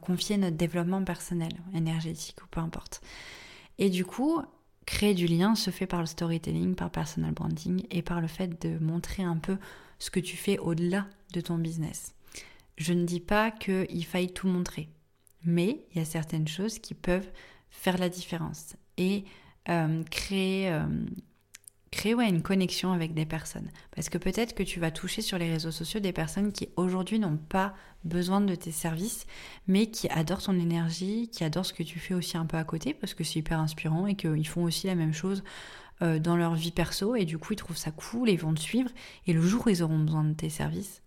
confier 0.00 0.38
notre 0.38 0.56
développement 0.56 1.04
personnel, 1.04 1.52
énergétique 1.74 2.42
ou 2.42 2.46
peu 2.48 2.60
importe. 2.60 3.02
Et 3.78 3.90
du 3.90 4.04
coup, 4.04 4.40
créer 4.86 5.14
du 5.14 5.26
lien 5.26 5.54
se 5.54 5.70
fait 5.70 5.86
par 5.86 6.00
le 6.00 6.06
storytelling, 6.06 6.74
par 6.74 6.90
personal 6.90 7.32
branding 7.32 7.84
et 7.90 8.02
par 8.02 8.20
le 8.20 8.28
fait 8.28 8.62
de 8.62 8.78
montrer 8.78 9.24
un 9.24 9.36
peu 9.36 9.58
ce 9.98 10.10
que 10.10 10.20
tu 10.20 10.36
fais 10.36 10.58
au-delà 10.58 11.06
de 11.32 11.40
ton 11.40 11.58
business. 11.58 12.14
Je 12.78 12.92
ne 12.92 13.04
dis 13.04 13.20
pas 13.20 13.50
qu'il 13.50 14.04
faille 14.04 14.32
tout 14.32 14.48
montrer, 14.48 14.88
mais 15.44 15.84
il 15.90 15.98
y 15.98 16.00
a 16.00 16.04
certaines 16.04 16.48
choses 16.48 16.78
qui 16.78 16.94
peuvent 16.94 17.28
faire 17.70 17.98
la 17.98 18.08
différence 18.08 18.76
et 18.96 19.24
euh, 19.68 20.02
créer, 20.04 20.70
euh, 20.70 20.86
créer 22.06 22.14
ouais, 22.14 22.28
une 22.28 22.42
connexion 22.42 22.92
avec 22.92 23.14
des 23.14 23.26
personnes. 23.26 23.68
Parce 23.94 24.08
que 24.08 24.16
peut-être 24.16 24.54
que 24.54 24.62
tu 24.62 24.78
vas 24.78 24.92
toucher 24.92 25.22
sur 25.22 25.38
les 25.38 25.50
réseaux 25.50 25.72
sociaux 25.72 25.98
des 25.98 26.12
personnes 26.12 26.52
qui 26.52 26.68
aujourd'hui 26.76 27.18
n'ont 27.18 27.36
pas 27.36 27.74
besoin 28.04 28.40
de 28.40 28.54
tes 28.54 28.70
services, 28.70 29.26
mais 29.66 29.86
qui 29.86 30.08
adorent 30.10 30.42
ton 30.42 30.56
énergie, 30.56 31.28
qui 31.32 31.42
adorent 31.42 31.66
ce 31.66 31.72
que 31.72 31.82
tu 31.82 31.98
fais 31.98 32.14
aussi 32.14 32.36
un 32.36 32.46
peu 32.46 32.58
à 32.58 32.62
côté, 32.62 32.94
parce 32.94 33.12
que 33.12 33.24
c'est 33.24 33.40
hyper 33.40 33.58
inspirant 33.58 34.06
et 34.06 34.14
qu'ils 34.14 34.46
font 34.46 34.62
aussi 34.62 34.86
la 34.86 34.94
même 34.94 35.12
chose 35.12 35.42
euh, 36.00 36.20
dans 36.20 36.36
leur 36.36 36.54
vie 36.54 36.70
perso, 36.70 37.16
et 37.16 37.24
du 37.24 37.38
coup 37.38 37.54
ils 37.54 37.56
trouvent 37.56 37.76
ça 37.76 37.90
cool 37.90 38.30
ils 38.30 38.38
vont 38.38 38.54
te 38.54 38.60
suivre, 38.60 38.90
et 39.26 39.32
le 39.32 39.40
jour 39.40 39.66
où 39.66 39.70
ils 39.70 39.82
auront 39.82 39.98
besoin 39.98 40.22
de 40.22 40.34
tes 40.34 40.50
services, 40.50 41.02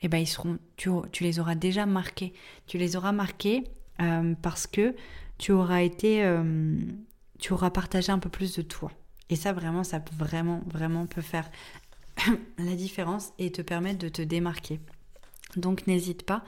eh 0.00 0.08
ben 0.08 0.18
ils 0.18 0.26
seront, 0.26 0.58
tu, 0.76 0.90
tu 1.12 1.22
les 1.22 1.38
auras 1.38 1.54
déjà 1.54 1.86
marqués. 1.86 2.32
Tu 2.66 2.78
les 2.78 2.96
auras 2.96 3.12
marqués 3.12 3.62
euh, 4.00 4.34
parce 4.42 4.66
que 4.66 4.96
tu 5.38 5.52
auras 5.52 5.82
été, 5.82 6.24
euh, 6.24 6.76
tu 7.38 7.52
auras 7.52 7.70
partagé 7.70 8.10
un 8.10 8.18
peu 8.18 8.28
plus 8.28 8.56
de 8.56 8.62
toi. 8.62 8.90
Et 9.32 9.36
ça, 9.36 9.54
vraiment, 9.54 9.82
ça 9.82 10.04
vraiment, 10.18 10.60
vraiment 10.66 11.06
peut 11.06 11.22
faire 11.22 11.50
la 12.58 12.76
différence 12.76 13.32
et 13.38 13.50
te 13.50 13.62
permettre 13.62 13.98
de 13.98 14.10
te 14.10 14.20
démarquer. 14.20 14.78
Donc, 15.56 15.86
n'hésite 15.86 16.24
pas. 16.24 16.44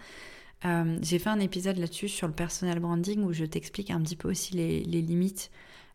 Euh, 0.67 0.99
j'ai 1.01 1.19
fait 1.19 1.31
un 1.31 1.41
épisode 1.41 1.79
là-dessus 1.79 2.11
sur 2.11 2.27
le 2.27 2.35
personal 2.35 2.79
branding 2.81 3.23
où 3.23 3.33
je 3.33 3.47
t'explique 3.47 3.91
un 3.91 4.03
petit 4.03 4.17
peu 4.17 4.29
aussi 4.29 4.53
les, 4.55 4.83
limites 4.83 5.51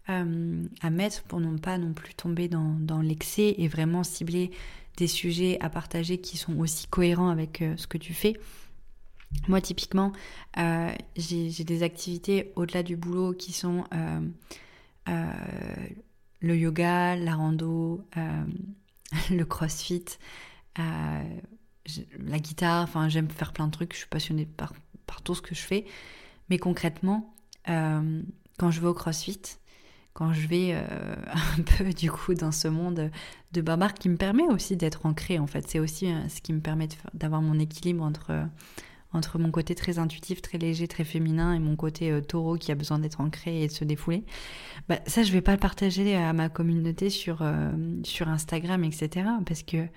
euh, 0.10 0.64
à 0.82 0.90
mettre 0.90 1.22
pour 1.24 1.40
ne 1.40 1.60
pas 1.60 1.78
non 1.78 1.94
plus 1.94 2.16
tomber 2.16 2.48
dans, 2.48 3.02
l'excès 3.04 3.54
et 3.60 3.68
vraiment 3.68 4.04
cibler 4.04 4.50
des 4.98 5.08
sujets 5.08 5.60
à 5.62 5.70
partager 5.70 6.18
qui 6.20 6.38
sont 6.38 6.58
aussi 6.58 6.88
cohérents 6.88 7.30
avec 7.30 7.62
euh, 7.62 7.78
ce 7.78 7.86
que 7.86 8.00
tu 8.00 8.16
fais. 8.16 8.34
Moi, 9.48 9.62
typiquement, 9.62 10.12
j'ai 10.58 11.64
des 11.64 11.84
activités 11.84 12.52
au-delà 12.56 12.82
du 12.82 12.98
boulot 12.98 13.34
qui 13.34 13.54
sont 13.54 13.84
le 16.42 16.58
yoga, 16.58 17.16
la 17.16 17.36
rando, 17.36 18.06
euh, 18.18 18.46
le 19.32 19.44
crossfit, 19.46 20.06
euh, 20.78 21.40
la 22.20 22.40
guitare, 22.40 22.84
enfin 22.84 23.10
j'aime 23.10 23.30
faire 23.30 23.54
plein 23.54 23.68
de 23.68 23.72
trucs, 23.72 23.94
je 23.94 24.00
suis 24.00 24.08
passionnée 24.08 24.46
par, 24.46 24.74
par 25.06 25.22
tout 25.22 25.36
ce 25.36 25.42
que 25.42 25.56
je 25.56 25.62
fais. 25.62 25.86
Mais 26.50 26.58
concrètement, 26.58 27.34
euh, 27.70 28.22
quand 28.58 28.72
je 28.72 28.82
vais 28.82 28.88
au 28.88 28.94
crossfit, 28.94 29.42
quand 30.14 30.34
je 30.34 30.48
vais 30.48 30.74
un 31.58 31.62
peu 31.78 31.94
du 31.94 32.12
coup 32.12 32.34
dans 32.34 32.52
ce 32.52 32.68
monde 32.68 33.12
de 33.52 33.62
barbare 33.62 33.94
qui 33.94 34.10
me 34.10 34.18
permet 34.18 34.44
aussi 34.44 34.76
d'être 34.76 35.06
ancrée 35.06 35.40
en 35.40 35.48
fait, 35.48 35.68
c'est 35.68 35.80
aussi 35.80 36.14
ce 36.28 36.42
qui 36.42 36.52
me 36.52 36.60
permet 36.60 36.90
d'avoir 37.14 37.42
mon 37.42 37.58
équilibre 37.60 38.04
entre 38.04 38.48
entre 39.12 39.40
mon 39.40 39.50
côté 39.52 39.74
très 39.74 39.98
intuitif, 39.98 40.42
très 40.42 40.58
léger, 40.58 40.88
très 40.88 41.04
féminin 41.04 41.54
et 41.54 41.60
mon 41.60 41.76
côté 41.76 42.12
euh, 42.12 42.22
taureau 42.22 42.58
qui 42.58 42.72
a 42.72 42.76
besoin 42.76 43.00
d'être 43.00 43.22
ancré 43.22 43.64
et 43.64 43.68
de 43.68 43.72
se 43.72 43.84
défouler, 43.84 44.24
bah, 44.88 45.00
ça 45.08 45.24
je 45.24 45.32
vais 45.32 45.42
pas 45.42 45.54
le 45.54 45.60
partager 45.60 46.16
à 46.16 46.32
ma 46.34 46.50
communauté 46.50 47.10
sur, 47.10 47.42
euh, 47.42 47.72
Instagram, 48.22 48.84
etc. 48.84 49.28
Parce 49.46 49.64
que 49.64 49.88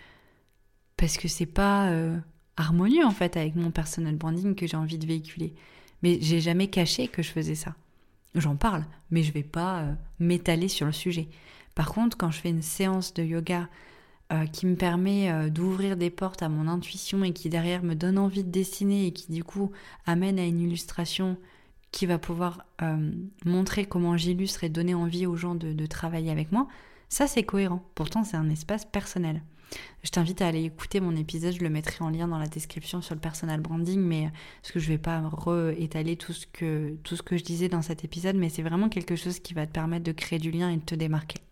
parce 0.96 1.16
que 1.16 1.28
c'est 1.28 1.46
pas 1.46 1.90
euh, 1.90 2.16
harmonieux 2.56 3.04
en 3.04 3.10
fait 3.10 3.36
avec 3.36 3.56
mon 3.56 3.70
personal 3.70 4.14
branding 4.14 4.54
que 4.54 4.66
j'ai 4.66 4.76
envie 4.76 4.98
de 4.98 5.06
véhiculer. 5.06 5.54
Mais 6.02 6.18
j'ai 6.20 6.40
jamais 6.40 6.68
caché 6.68 7.08
que 7.08 7.22
je 7.22 7.30
faisais 7.30 7.54
ça. 7.54 7.74
J'en 8.34 8.56
parle, 8.56 8.84
mais 9.10 9.22
je 9.22 9.32
vais 9.32 9.42
pas 9.42 9.84
m'étaler 10.18 10.68
sur 10.68 10.86
le 10.86 10.92
sujet. 10.92 11.28
Par 11.74 11.92
contre, 11.92 12.16
quand 12.16 12.30
je 12.30 12.38
fais 12.40 12.48
une 12.48 12.62
séance 12.62 13.14
de 13.14 13.22
yoga 13.22 13.68
euh, 14.32 14.46
qui 14.46 14.64
me 14.64 14.76
permet 14.76 15.30
euh, 15.30 15.50
d'ouvrir 15.50 15.98
des 15.98 16.08
portes 16.08 16.42
à 16.42 16.48
mon 16.48 16.66
intuition 16.66 17.22
et 17.22 17.34
qui 17.34 17.50
derrière 17.50 17.82
me 17.82 17.94
donne 17.94 18.16
envie 18.16 18.44
de 18.44 18.50
dessiner 18.50 19.06
et 19.06 19.12
qui 19.12 19.30
du 19.30 19.44
coup 19.44 19.72
amène 20.06 20.38
à 20.38 20.46
une 20.46 20.60
illustration 20.60 21.36
qui 21.90 22.06
va 22.06 22.18
pouvoir 22.18 22.64
euh, 22.80 23.10
montrer 23.44 23.84
comment 23.84 24.16
j'illustre 24.16 24.64
et 24.64 24.70
donner 24.70 24.94
envie 24.94 25.26
aux 25.26 25.36
gens 25.36 25.54
de, 25.54 25.84
travailler 25.86 26.30
avec 26.30 26.50
moi, 26.50 26.66
ça 27.10 27.26
c'est 27.26 27.42
cohérent. 27.42 27.84
Pourtant 27.94 28.24
c'est 28.24 28.38
un 28.38 28.48
espace 28.48 28.86
personnel. 28.86 29.42
Je 30.02 30.10
t'invite 30.10 30.40
à 30.40 30.46
aller 30.46 30.64
écouter 30.64 31.00
mon 31.00 31.14
épisode, 31.14 31.52
je 31.52 31.62
le 31.62 31.68
mettrai 31.68 32.02
en 32.02 32.08
lien 32.08 32.26
dans 32.26 32.38
la 32.38 32.48
description 32.48 33.02
sur 33.02 33.14
le 33.14 33.20
personal 33.20 33.60
branding, 33.60 34.00
mais 34.00 34.30
parce 34.62 34.72
que 34.72 34.80
je 34.80 34.88
vais 34.88 34.98
pas 34.98 35.22
réétaler 35.28 36.16
tout 36.16 36.32
tout 37.02 37.16
ce 37.16 37.22
que 37.22 37.36
je 37.36 37.44
disais 37.44 37.68
dans 37.68 37.82
cet 37.82 38.02
épisode, 38.02 38.36
mais 38.36 38.48
c'est 38.48 38.62
vraiment 38.62 38.88
quelque 38.88 39.16
chose 39.16 39.40
qui 39.40 39.52
va 39.52 39.66
te 39.66 39.72
permettre 39.72 40.04
de 40.04 40.12
créer 40.12 40.38
du 40.38 40.50
lien 40.50 40.70
et 40.70 40.76
de 40.76 40.84
te 40.84 40.94
démarquer. 40.94 41.42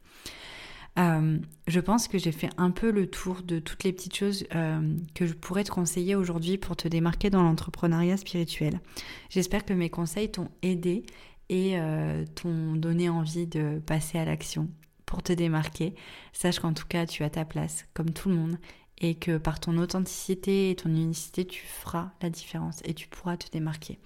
Euh, 0.98 1.38
je 1.68 1.81
pense 1.81 2.09
que 2.09 2.18
j'ai 2.18 2.33
fait 2.33 2.50
un 2.57 2.70
peu 2.70 2.90
le 2.90 3.09
tour 3.09 3.42
de 3.42 3.59
toutes 3.59 3.85
les 3.85 3.92
petites 3.92 4.16
choses 4.16 4.44
euh, 4.55 4.96
que 5.14 5.26
je 5.26 5.35
pourrais 5.35 5.64
te 5.64 5.70
conseiller 5.70 6.16
aujourd'hui 6.16 6.59
pour 6.59 6.76
te 6.76 6.88
démarquer 6.88 7.31
dans 7.31 7.42
l'entrepreneuriat 7.42 8.16
spirituel. 8.16 8.81
J'espère 9.29 9.64
que 9.64 9.72
mes 9.72 9.90
conseils 9.90 10.31
t'ont 10.31 10.50
aidé 10.62 11.05
et 11.48 11.79
euh, 11.79 12.24
t'ont 12.35 12.74
donné 12.74 13.09
envie 13.09 13.46
de 13.46 13.81
passer 13.87 14.18
à 14.18 14.24
l'action 14.24 14.68
pour 15.07 15.22
te 15.22 15.33
démarquer. 15.33 15.94
Sache 16.33 16.59
qu'en 16.59 16.72
tout 16.72 16.87
cas, 16.87 17.07
tu 17.07 17.24
as 17.24 17.31
ta 17.31 17.44
place, 17.44 17.87
comme 17.94 18.11
tout 18.11 18.29
le 18.29 18.37
monde, 18.37 18.59
et 18.98 19.14
que 19.14 19.38
par 19.38 19.59
ton 19.59 19.79
authenticité 19.79 20.70
et 20.70 20.76
ton 20.76 20.90
unicité, 20.90 21.46
tu 21.46 21.64
feras 21.64 22.12
la 22.20 22.31
différence 22.31 22.81
et 22.85 22.94
tu 22.94 23.09
pourras 23.09 23.37
te 23.37 23.50
démarquer. 23.50 23.98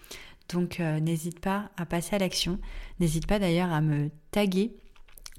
Donc 0.51 0.79
n'hésite 0.79 1.41
pas 1.41 1.71
à 1.77 1.85
passer 1.85 2.15
à 2.15 2.19
l'action. 2.19 2.61
N'hésite 3.01 3.27
pas 3.27 3.39
d'ailleurs 3.39 3.73
à 3.73 3.81
me 3.81 4.11
taguer 4.31 4.77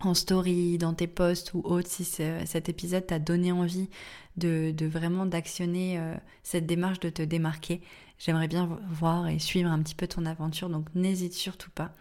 en 0.02 0.14
story, 0.14 0.78
dans 0.78 0.94
tes 0.94 1.08
posts 1.08 1.54
ou 1.54 1.62
autres, 1.64 1.90
si 1.90 2.04
cet 2.04 2.70
épisode 2.70 3.08
t'a 3.08 3.20
donné 3.20 3.52
envie 3.52 3.90
de, 4.38 4.74
vraiment 4.86 5.26
d'actionner 5.26 5.98
euh, 5.98 6.14
cette 6.44 6.66
démarche 6.66 7.00
de 7.00 7.10
te 7.10 7.22
démarquer. 7.22 7.82
J'aimerais 8.20 8.48
bien 8.48 8.80
voir 8.90 9.28
et 9.28 9.40
suivre 9.40 9.70
un 9.70 9.82
petit 9.82 9.96
peu 9.96 10.08
ton 10.08 10.26
aventure, 10.26 10.70
donc 10.70 10.88
n'hésite 10.96 11.34
surtout 11.34 11.72
pas. 11.72 11.92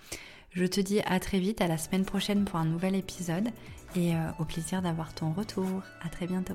Je 0.50 0.64
te 0.64 0.80
dis 0.80 1.00
à 1.06 1.18
très 1.18 1.40
vite, 1.40 1.60
à 1.60 1.66
la 1.66 1.78
semaine 1.78 2.04
prochaine 2.04 2.44
pour 2.44 2.58
un 2.58 2.64
nouvel 2.64 2.94
épisode 2.94 3.48
et 3.96 4.14
euh, 4.14 4.18
au 4.38 4.44
plaisir 4.44 4.82
d'avoir 4.82 5.14
ton 5.14 5.32
retour. 5.32 5.82
À 6.02 6.08
très 6.08 6.26
bientôt. 6.26 6.54